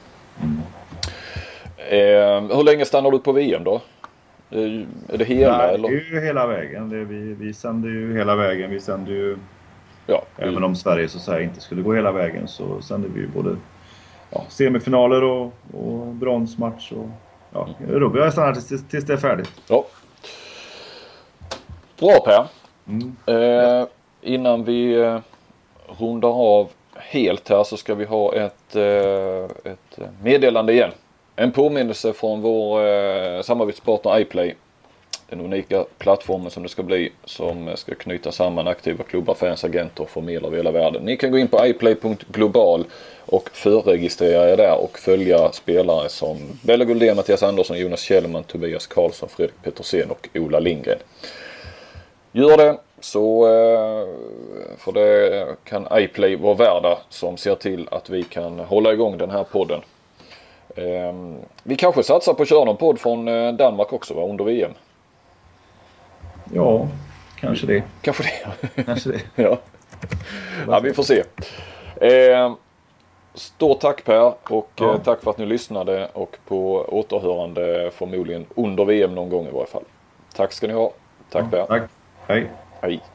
[1.77, 3.81] eh, hur länge stannar du på VM då?
[4.49, 5.89] Är det hela Nej, det eller?
[5.89, 6.89] är ju hela vägen.
[6.89, 8.71] Det är, vi, vi sänder ju hela vägen.
[8.71, 9.37] Vi sänder ju...
[10.07, 13.19] Ja, Även om Sverige så att säga inte skulle gå hela vägen så sänder vi
[13.19, 13.55] ju både
[14.29, 16.91] ja, semifinaler och, och bronsmatch.
[16.91, 17.07] Och,
[17.51, 19.51] ja, Rugby har stannat tills, tills det är färdigt.
[19.69, 19.85] ja.
[21.99, 22.47] Bra Per.
[23.25, 23.87] Eh,
[24.21, 25.19] innan vi eh,
[25.99, 30.91] rundar av helt här så ska vi ha ett, eh, ett meddelande igen.
[31.35, 34.53] En påminnelse från vår eh, samarbetspartner iPlay.
[35.29, 40.03] den unika plattformen som det ska bli som ska knyta samman aktiva klubbar, fans, agenter
[40.03, 41.03] och förmedlare över hela världen.
[41.03, 42.85] Ni kan gå in på iplay.global
[43.25, 48.87] och förregistrera er där och följa spelare som Bella Guldén, Mattias Andersson, Jonas Kjellman, Tobias
[48.87, 50.99] Karlsson, Fredrik Petersen och Ola Lindgren.
[52.31, 54.07] Gör det så eh,
[54.77, 59.29] för det kan iPlay vara värda som ser till att vi kan hålla igång den
[59.31, 59.81] här podden.
[60.75, 64.43] Ehm, vi kanske satsar på att köra någon podd från eh, Danmark också va, under
[64.45, 64.71] VM.
[66.53, 66.87] Ja,
[67.39, 67.83] kanske det.
[68.01, 68.83] Kanske det.
[68.83, 69.21] Kanske det.
[69.43, 69.57] ja.
[70.67, 71.23] ja, vi får se.
[72.01, 72.55] Ehm,
[73.33, 74.93] stort tack Per och Ja.
[74.93, 79.51] eh, tack för att ni lyssnade och på återhörande förmodligen under VM någon gång i
[79.51, 79.83] varje fall.
[80.35, 80.91] Tack ska ni ha.
[81.29, 81.65] Tack Per.
[81.65, 81.81] Tack.
[82.27, 82.49] Hej.
[82.83, 83.12] Hej.